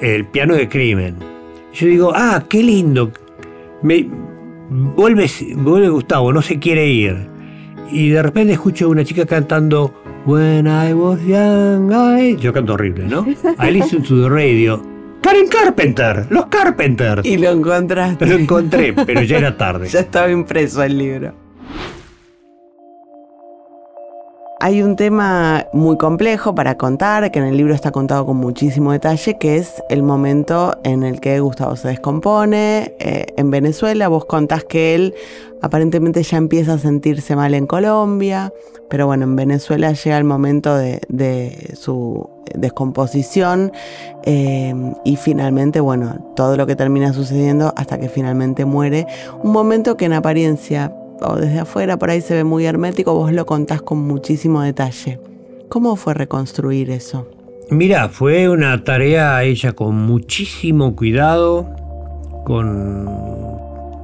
el 0.00 0.24
piano 0.26 0.54
de 0.54 0.68
crimen. 0.68 1.16
Yo 1.72 1.86
digo, 1.86 2.12
ah, 2.14 2.44
qué 2.48 2.62
lindo. 2.62 3.10
Me 3.82 4.08
vuelve, 4.70 5.30
vuelve 5.56 5.88
Gustavo, 5.88 6.32
no 6.32 6.42
se 6.42 6.58
quiere 6.58 6.86
ir. 6.88 7.28
Y 7.90 8.10
de 8.10 8.22
repente 8.22 8.54
escucho 8.54 8.86
a 8.86 8.88
una 8.88 9.04
chica 9.04 9.26
cantando 9.26 9.94
When 10.26 10.66
I 10.66 10.92
was 10.92 11.20
young, 11.24 11.92
I... 11.92 12.36
Yo 12.36 12.52
canto 12.52 12.74
horrible, 12.74 13.06
¿no? 13.06 13.24
I 13.60 13.70
listen 13.70 14.02
to 14.02 14.22
the 14.22 14.28
radio. 14.28 14.95
Karen 15.26 15.48
Carpenter, 15.48 16.26
los 16.30 16.46
Carpenters. 16.46 17.26
Y 17.26 17.36
lo 17.36 17.50
encontraste. 17.50 18.26
Lo 18.26 18.36
encontré, 18.36 18.92
pero 18.92 19.22
ya 19.22 19.38
era 19.38 19.56
tarde. 19.56 19.88
Ya 19.96 19.98
estaba 19.98 20.30
impreso 20.30 20.84
el 20.84 20.96
libro. 20.96 21.34
Hay 24.60 24.82
un 24.82 24.94
tema 24.94 25.66
muy 25.72 25.98
complejo 25.98 26.54
para 26.54 26.76
contar, 26.76 27.32
que 27.32 27.40
en 27.40 27.46
el 27.46 27.56
libro 27.56 27.74
está 27.74 27.90
contado 27.90 28.24
con 28.24 28.36
muchísimo 28.36 28.92
detalle, 28.92 29.36
que 29.36 29.56
es 29.56 29.82
el 29.90 30.04
momento 30.04 30.78
en 30.84 31.02
el 31.02 31.18
que 31.18 31.40
Gustavo 31.40 31.74
se 31.74 31.88
descompone. 31.88 32.94
Eh, 33.00 33.26
en 33.36 33.50
Venezuela 33.50 34.06
vos 34.06 34.26
contás 34.26 34.62
que 34.62 34.94
él 34.94 35.14
aparentemente 35.62 36.22
ya 36.22 36.36
empieza 36.38 36.74
a 36.74 36.78
sentirse 36.78 37.36
mal 37.36 37.54
en 37.54 37.66
Colombia, 37.66 38.52
pero 38.88 39.06
bueno, 39.06 39.24
en 39.24 39.36
Venezuela 39.36 39.92
llega 39.92 40.18
el 40.18 40.24
momento 40.24 40.76
de, 40.76 41.00
su 41.74 42.28
descomposición 42.54 43.72
eh, 44.24 44.74
y 45.04 45.16
finalmente, 45.16 45.80
bueno, 45.80 46.32
todo 46.36 46.56
lo 46.56 46.66
que 46.66 46.76
termina 46.76 47.12
sucediendo 47.12 47.72
hasta 47.76 47.98
que 47.98 48.08
finalmente 48.08 48.64
muere. 48.64 49.06
Un 49.42 49.52
momento 49.52 49.96
que 49.96 50.04
en 50.04 50.12
apariencia 50.12 50.94
o 51.20 51.36
desde 51.36 51.60
afuera 51.60 51.98
por 51.98 52.10
ahí 52.10 52.20
se 52.20 52.34
ve 52.34 52.44
muy 52.44 52.66
hermético, 52.66 53.14
vos 53.14 53.32
lo 53.32 53.46
contás 53.46 53.82
con 53.82 53.98
muchísimo 53.98 54.62
detalle. 54.62 55.18
¿Cómo 55.68 55.96
fue 55.96 56.14
reconstruir 56.14 56.90
eso? 56.90 57.26
Mira, 57.70 58.08
fue 58.08 58.48
una 58.48 58.84
tarea 58.84 59.42
hecha 59.42 59.72
con 59.72 59.96
muchísimo 59.96 60.94
cuidado, 60.94 61.66
con, 62.44 63.08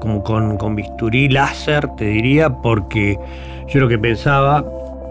como 0.03 0.25
con, 0.25 0.57
con 0.57 0.75
bisturí 0.75 1.29
láser, 1.29 1.87
te 1.97 2.07
diría, 2.07 2.51
porque 2.51 3.17
yo 3.69 3.79
lo 3.79 3.89
que 3.89 4.01
pensaba, 4.01 4.65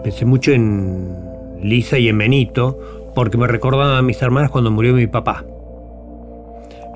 pensé 0.04 0.26
mucho 0.26 0.52
en 0.52 1.16
Lisa 1.62 1.96
y 1.96 2.10
en 2.10 2.18
Benito, 2.18 2.78
porque 3.14 3.38
me 3.38 3.46
recordaban 3.46 3.96
a 3.96 4.02
mis 4.02 4.20
hermanas 4.20 4.50
cuando 4.50 4.70
murió 4.70 4.92
mi 4.92 5.06
papá. 5.06 5.44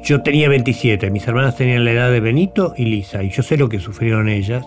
Yo 0.05 0.23
tenía 0.23 0.51
27, 0.51 1.11
mis 1.11 1.27
hermanas 1.27 1.57
tenían 1.57 1.87
la 1.87 1.93
edad 1.93 2.11
de 2.11 2.21
Benito 2.21 2.75
y 2.77 2.85
Lisa, 2.85 3.23
y 3.23 3.31
yo 3.31 3.43
sé 3.43 3.57
lo 3.57 3.71
que 3.71 3.81
sufrieron 3.81 4.29
ellas. 4.29 4.63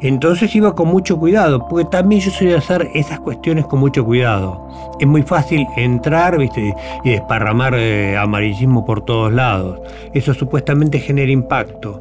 Entonces 0.00 0.54
iba 0.54 0.76
con 0.76 0.86
mucho 0.86 1.18
cuidado, 1.18 1.66
porque 1.68 1.84
también 1.84 2.20
yo 2.20 2.30
soy 2.30 2.52
hacer 2.52 2.88
esas 2.94 3.18
cuestiones 3.18 3.66
con 3.66 3.80
mucho 3.80 4.04
cuidado. 4.04 4.68
Es 5.00 5.08
muy 5.08 5.22
fácil 5.22 5.66
entrar 5.76 6.38
¿viste? 6.38 6.72
y 7.02 7.10
desparramar 7.10 7.74
eh, 7.74 8.16
amarillismo 8.16 8.84
por 8.84 9.04
todos 9.04 9.32
lados. 9.32 9.80
Eso 10.14 10.34
supuestamente 10.34 11.00
genera 11.00 11.32
impacto, 11.32 11.98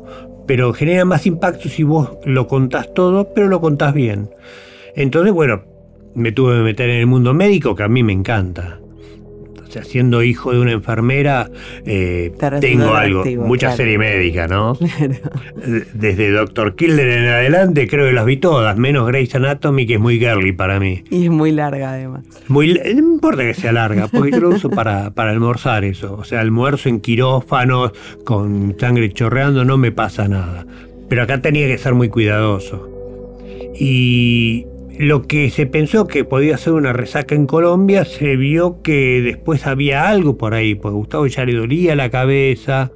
pero 0.48 0.74
genera 0.74 1.06
más 1.06 1.28
impacto 1.28 1.70
si 1.70 1.84
vos 1.84 2.18
lo 2.26 2.48
contás 2.48 2.94
todo, 2.94 3.34
pero 3.34 3.48
lo 3.48 3.62
contás 3.62 3.94
bien. 3.94 4.30
Entonces, 4.96 5.34
bueno, 5.34 5.64
me 6.16 6.32
tuve 6.32 6.56
que 6.56 6.64
meter 6.64 6.90
en 6.90 6.98
el 7.02 7.06
mundo 7.06 7.34
médico, 7.34 7.76
que 7.76 7.84
a 7.84 7.88
mí 7.88 8.02
me 8.02 8.14
encanta. 8.14 8.80
O 9.68 9.72
sea, 9.72 9.84
siendo 9.84 10.24
hijo 10.24 10.54
de 10.54 10.60
una 10.60 10.72
enfermera, 10.72 11.50
eh, 11.86 12.32
tengo 12.62 12.96
algo, 12.96 13.20
atractivo, 13.20 13.46
mucha 13.46 13.68
claro. 13.68 13.78
serie 13.78 13.98
médica, 13.98 14.48
¿no? 14.48 14.78
Claro. 14.98 15.16
Desde 15.94 16.32
Doctor 16.32 16.76
Killer 16.76 17.08
en 17.08 17.28
adelante 17.28 17.88
creo 17.88 18.08
que 18.08 18.14
las 18.14 18.26
vi 18.26 18.38
todas, 18.38 18.78
menos 18.78 19.08
Grey's 19.08 19.34
Anatomy, 19.36 19.86
que 19.86 19.96
es 19.96 20.00
muy 20.00 20.18
girly 20.18 20.52
para 20.54 20.80
mí. 20.80 21.04
Y 21.10 21.26
es 21.26 21.32
muy 21.32 21.52
larga 21.52 21.92
además. 21.92 22.24
Muy, 22.48 22.74
no 22.74 23.00
importa 23.00 23.44
que 23.44 23.54
sea 23.54 23.72
larga, 23.72 24.08
porque 24.08 24.32
yo 24.32 24.40
lo 24.40 24.50
uso 24.50 24.70
para, 24.70 25.12
para 25.12 25.32
almorzar 25.32 25.84
eso. 25.84 26.16
O 26.16 26.24
sea, 26.24 26.40
almuerzo 26.42 26.90
en 26.90 27.00
quirófanos, 27.00 27.92
con 28.24 28.76
sangre 28.80 29.12
chorreando, 29.12 29.66
no 29.66 29.78
me 29.78 29.92
pasa 29.92 30.28
nada. 30.28 30.66
Pero 31.10 31.24
acá 31.24 31.42
tenía 31.42 31.68
que 31.68 31.78
ser 31.78 31.94
muy 31.94 32.10
cuidadoso. 32.10 32.90
Y 33.80 34.66
lo 35.00 35.24
que 35.24 35.50
se 35.50 35.66
pensó 35.66 36.08
que 36.08 36.24
podía 36.24 36.58
ser 36.58 36.74
una 36.74 36.94
resaca 36.94 37.36
en 37.36 37.46
Colombia, 37.46 38.06
se 38.06 38.36
vio 38.36 38.82
que 38.82 39.22
después 39.22 39.68
había 39.68 40.10
algo 40.10 40.38
por 40.38 40.54
ahí, 40.54 40.76
porque 40.76 40.96
Gustavo 40.96 41.28
ya 41.28 41.46
le 41.46 41.54
dolía 41.54 41.96
la 41.96 42.10
cabeza. 42.10 42.92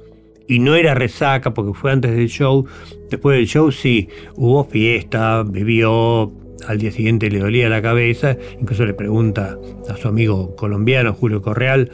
Y 0.48 0.58
no 0.58 0.74
era 0.74 0.94
resaca 0.94 1.54
porque 1.54 1.72
fue 1.72 1.92
antes 1.92 2.10
del 2.10 2.28
show. 2.28 2.66
Después 3.08 3.38
del 3.38 3.46
show 3.46 3.70
sí, 3.70 4.08
hubo 4.34 4.64
fiesta, 4.64 5.44
bebió, 5.44 6.32
al 6.66 6.78
día 6.78 6.90
siguiente 6.90 7.30
le 7.30 7.38
dolía 7.38 7.68
la 7.68 7.80
cabeza. 7.80 8.36
Incluso 8.60 8.84
le 8.84 8.94
pregunta 8.94 9.56
a 9.88 9.96
su 9.96 10.08
amigo 10.08 10.54
colombiano, 10.56 11.14
Julio 11.14 11.40
Correal, 11.40 11.90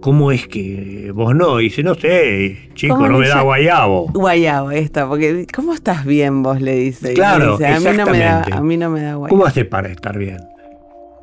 ¿cómo 0.00 0.32
es 0.32 0.46
que 0.46 1.10
vos 1.14 1.34
no? 1.34 1.60
Y 1.60 1.64
dice, 1.64 1.82
no 1.82 1.94
sé, 1.94 2.56
chico, 2.74 2.94
¿Cómo 2.94 3.08
no 3.08 3.18
me 3.18 3.28
da 3.28 3.42
guayabo. 3.42 4.08
Guayabo 4.12 4.70
esta, 4.70 5.08
porque 5.08 5.46
¿cómo 5.54 5.74
estás 5.74 6.04
bien 6.04 6.42
vos? 6.42 6.60
Le 6.60 6.74
dice. 6.74 7.14
Claro, 7.14 7.58
le 7.58 7.66
dice, 7.66 7.66
a 7.66 7.90
mí 7.92 7.96
no 7.96 8.06
me 8.06 8.18
da, 8.18 8.42
a 8.50 8.60
mí 8.60 8.76
no 8.76 8.90
me 8.90 9.02
da 9.02 9.14
guayabo. 9.14 9.28
¿Cómo 9.28 9.46
hace 9.46 9.64
para 9.64 9.88
estar 9.88 10.16
bien? 10.18 10.38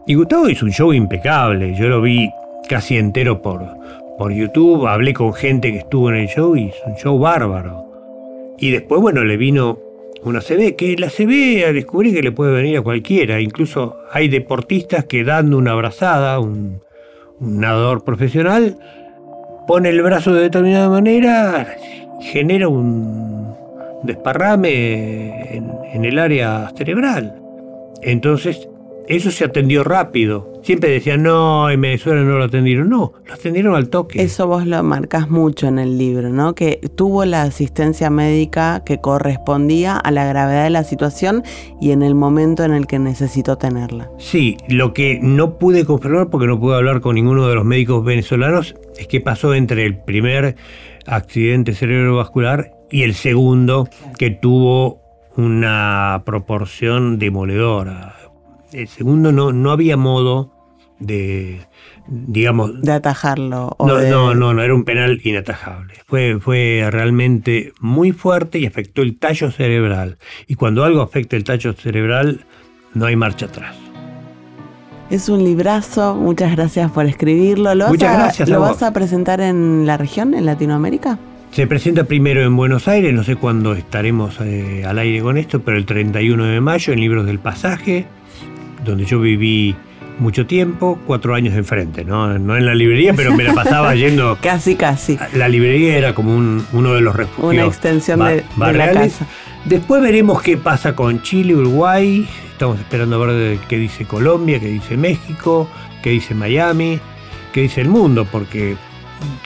Y 0.07 0.13
Gustavo 0.13 0.49
hizo 0.49 0.65
un 0.65 0.71
show 0.71 0.93
impecable. 0.93 1.75
Yo 1.77 1.87
lo 1.87 2.01
vi 2.01 2.29
casi 2.69 2.97
entero 2.97 3.41
por, 3.41 3.65
por 4.17 4.31
YouTube. 4.31 4.87
Hablé 4.87 5.13
con 5.13 5.33
gente 5.33 5.71
que 5.71 5.79
estuvo 5.79 6.09
en 6.09 6.17
el 6.17 6.27
show 6.27 6.55
y 6.55 6.65
hizo 6.65 6.77
un 6.85 6.95
show 6.95 7.17
bárbaro. 7.17 7.85
Y 8.59 8.71
después, 8.71 9.01
bueno, 9.01 9.23
le 9.23 9.35
vino 9.35 9.79
una 10.23 10.41
CB, 10.41 10.75
que 10.75 10.95
la 10.97 11.09
CB 11.09 11.73
descubrí 11.73 12.13
que 12.13 12.21
le 12.21 12.31
puede 12.31 12.51
venir 12.51 12.77
a 12.77 12.81
cualquiera. 12.81 13.39
Incluso 13.41 13.97
hay 14.11 14.27
deportistas 14.27 15.05
que 15.05 15.23
dando 15.23 15.57
una 15.57 15.71
abrazada, 15.71 16.39
un, 16.39 16.81
un 17.39 17.59
nadador 17.59 18.03
profesional, 18.03 18.77
pone 19.67 19.89
el 19.89 20.01
brazo 20.01 20.33
de 20.33 20.41
determinada 20.41 20.89
manera, 20.89 21.75
genera 22.21 22.67
un 22.67 23.55
desparrame 24.03 25.55
en, 25.55 25.71
en 25.93 26.05
el 26.05 26.19
área 26.19 26.71
cerebral. 26.75 27.41
Entonces, 28.01 28.67
eso 29.07 29.31
se 29.31 29.45
atendió 29.45 29.83
rápido. 29.83 30.54
Siempre 30.65 30.89
decían, 30.89 31.21
no, 31.21 31.69
en 31.69 31.79
Venezuela 31.79 32.23
no 32.23 32.39
lo 32.39 32.45
atendieron. 32.45 32.89
No, 32.89 33.13
lo 33.23 33.33
atendieron 33.35 33.75
al 33.75 33.89
toque. 33.89 34.23
Eso 34.23 34.47
vos 34.47 34.65
lo 34.65 34.81
marcás 34.81 35.29
mucho 35.29 35.67
en 35.67 35.77
el 35.77 35.99
libro, 35.99 36.29
¿no? 36.29 36.55
Que 36.55 36.79
tuvo 36.95 37.23
la 37.23 37.43
asistencia 37.43 38.09
médica 38.09 38.81
que 38.83 38.99
correspondía 38.99 39.95
a 39.95 40.09
la 40.09 40.25
gravedad 40.25 40.63
de 40.63 40.71
la 40.71 40.83
situación 40.83 41.43
y 41.79 41.91
en 41.91 42.01
el 42.01 42.15
momento 42.15 42.63
en 42.63 42.73
el 42.73 42.87
que 42.87 42.97
necesitó 42.97 43.59
tenerla. 43.59 44.09
Sí, 44.17 44.57
lo 44.67 44.91
que 44.91 45.19
no 45.21 45.59
pude 45.59 45.85
confirmar 45.85 46.31
porque 46.31 46.47
no 46.47 46.59
pude 46.59 46.77
hablar 46.77 46.99
con 46.99 47.13
ninguno 47.13 47.47
de 47.47 47.53
los 47.53 47.63
médicos 47.63 48.03
venezolanos 48.03 48.73
es 48.97 49.05
qué 49.05 49.21
pasó 49.21 49.53
entre 49.53 49.85
el 49.85 49.99
primer 49.99 50.55
accidente 51.05 51.75
cerebrovascular 51.75 52.71
y 52.89 53.03
el 53.03 53.13
segundo 53.13 53.87
que 54.17 54.31
tuvo 54.31 54.99
una 55.37 56.23
proporción 56.25 57.19
demoledora. 57.19 58.15
El 58.73 58.87
segundo 58.87 59.31
no, 59.31 59.53
no 59.53 59.69
había 59.69 59.95
modo 59.95 60.54
de, 60.99 61.61
digamos, 62.07 62.81
De 62.81 62.91
atajarlo. 62.91 63.75
o 63.77 63.87
no, 63.87 63.95
de- 63.97 64.09
no, 64.09 64.33
no, 64.33 64.53
no, 64.53 64.61
era 64.61 64.73
un 64.73 64.83
penal 64.83 65.19
inatajable. 65.23 65.93
Fue, 66.07 66.39
fue 66.39 66.87
realmente 66.91 67.73
muy 67.79 68.11
fuerte 68.11 68.59
y 68.59 68.65
afectó 68.65 69.01
el 69.01 69.17
tallo 69.17 69.51
cerebral. 69.51 70.17
Y 70.47 70.55
cuando 70.55 70.83
algo 70.83 71.01
afecta 71.01 71.35
el 71.35 71.43
tallo 71.43 71.73
cerebral, 71.73 72.45
no 72.93 73.05
hay 73.05 73.15
marcha 73.15 73.47
atrás. 73.47 73.75
Es 75.09 75.29
un 75.29 75.43
librazo, 75.43 76.15
muchas 76.15 76.51
gracias 76.55 76.89
por 76.91 77.05
escribirlo. 77.05 77.75
¿Lo, 77.75 77.83
vas, 77.85 77.91
Muchas 77.91 78.15
a, 78.15 78.17
gracias 78.17 78.49
¿lo 78.49 78.59
vas 78.59 78.81
a 78.81 78.91
presentar 78.91 79.39
en 79.39 79.85
la 79.85 79.97
región, 79.97 80.33
en 80.33 80.45
Latinoamérica? 80.47 81.19
Se 81.51 81.67
presenta 81.67 82.05
primero 82.05 82.41
en 82.41 82.55
Buenos 82.55 82.87
Aires, 82.87 83.13
no 83.13 83.23
sé 83.23 83.35
cuándo 83.35 83.73
estaremos 83.75 84.39
eh, 84.41 84.83
al 84.85 84.97
aire 84.99 85.21
con 85.21 85.37
esto, 85.37 85.61
pero 85.61 85.77
el 85.77 85.85
31 85.85 86.43
de 86.45 86.59
mayo 86.59 86.91
en 86.91 86.99
Libros 86.99 87.25
del 87.27 87.39
Pasaje, 87.39 88.07
donde 88.83 89.05
yo 89.05 89.19
viví 89.21 89.75
mucho 90.19 90.45
tiempo, 90.45 90.99
cuatro 91.05 91.35
años 91.35 91.55
enfrente, 91.55 92.03
¿no? 92.05 92.37
No 92.39 92.55
en 92.57 92.65
la 92.65 92.73
librería, 92.75 93.13
pero 93.13 93.35
me 93.35 93.43
la 93.43 93.53
pasaba 93.53 93.93
yendo 93.95 94.37
Casi, 94.41 94.75
casi. 94.75 95.17
La 95.33 95.47
librería 95.49 95.97
era 95.97 96.13
como 96.15 96.35
un- 96.35 96.65
uno 96.73 96.93
de 96.93 97.01
los 97.01 97.15
refugios. 97.15 97.53
Una 97.53 97.65
extensión 97.65 98.19
de- 98.19 98.43
de 98.65 98.73
la 98.73 98.91
casa. 98.91 99.25
Después 99.65 100.01
veremos 100.01 100.41
qué 100.41 100.57
pasa 100.57 100.95
con 100.95 101.21
Chile, 101.21 101.55
Uruguay. 101.55 102.27
Estamos 102.51 102.79
esperando 102.79 103.21
a 103.21 103.27
ver 103.27 103.57
qué 103.67 103.77
dice 103.77 104.05
Colombia, 104.05 104.59
qué 104.59 104.67
dice 104.67 104.95
México, 104.95 105.67
qué 106.03 106.11
dice 106.11 106.33
Miami, 106.35 106.99
qué 107.51 107.61
dice 107.61 107.81
el 107.81 107.89
mundo, 107.89 108.25
porque 108.31 108.77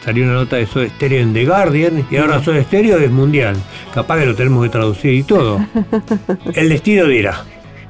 salió 0.04 0.26
una 0.26 0.34
nota 0.34 0.58
de 0.58 0.66
Soda 0.68 0.88
Stereo 0.90 1.22
en 1.22 1.34
The 1.34 1.46
Guardian 1.46 2.06
y 2.12 2.18
ahora 2.18 2.44
Soda 2.44 2.62
Stereo 2.64 3.00
es 3.00 3.10
mundial. 3.12 3.56
Capaz 3.94 4.20
que 4.20 4.26
lo 4.26 4.36
tenemos 4.36 4.64
que 4.64 4.70
traducir 4.70 5.14
y 5.14 5.24
todo. 5.24 5.66
El 6.54 6.70
destino 6.70 7.06
dirá. 7.06 7.44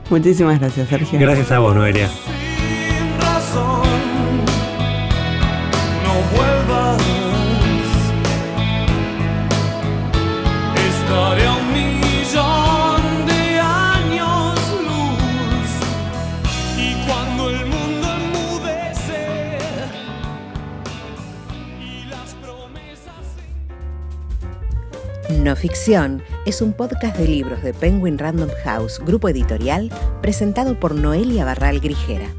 Muchísimas 0.10 0.60
gracias, 0.60 0.88
Sergio. 0.88 1.20
Gracias 1.20 1.52
a 1.52 1.60
vos, 1.60 1.76
Noelia. 1.76 2.08
No 25.50 25.56
Ficción 25.56 26.22
es 26.46 26.62
un 26.62 26.74
podcast 26.74 27.18
de 27.18 27.28
libros 27.28 27.64
de 27.64 27.74
Penguin 27.74 28.20
Random 28.20 28.52
House, 28.64 29.00
grupo 29.04 29.30
editorial, 29.30 29.92
presentado 30.22 30.80
por 30.80 30.94
Noelia 30.94 31.44
Barral 31.44 31.80
Grijera. 31.80 32.30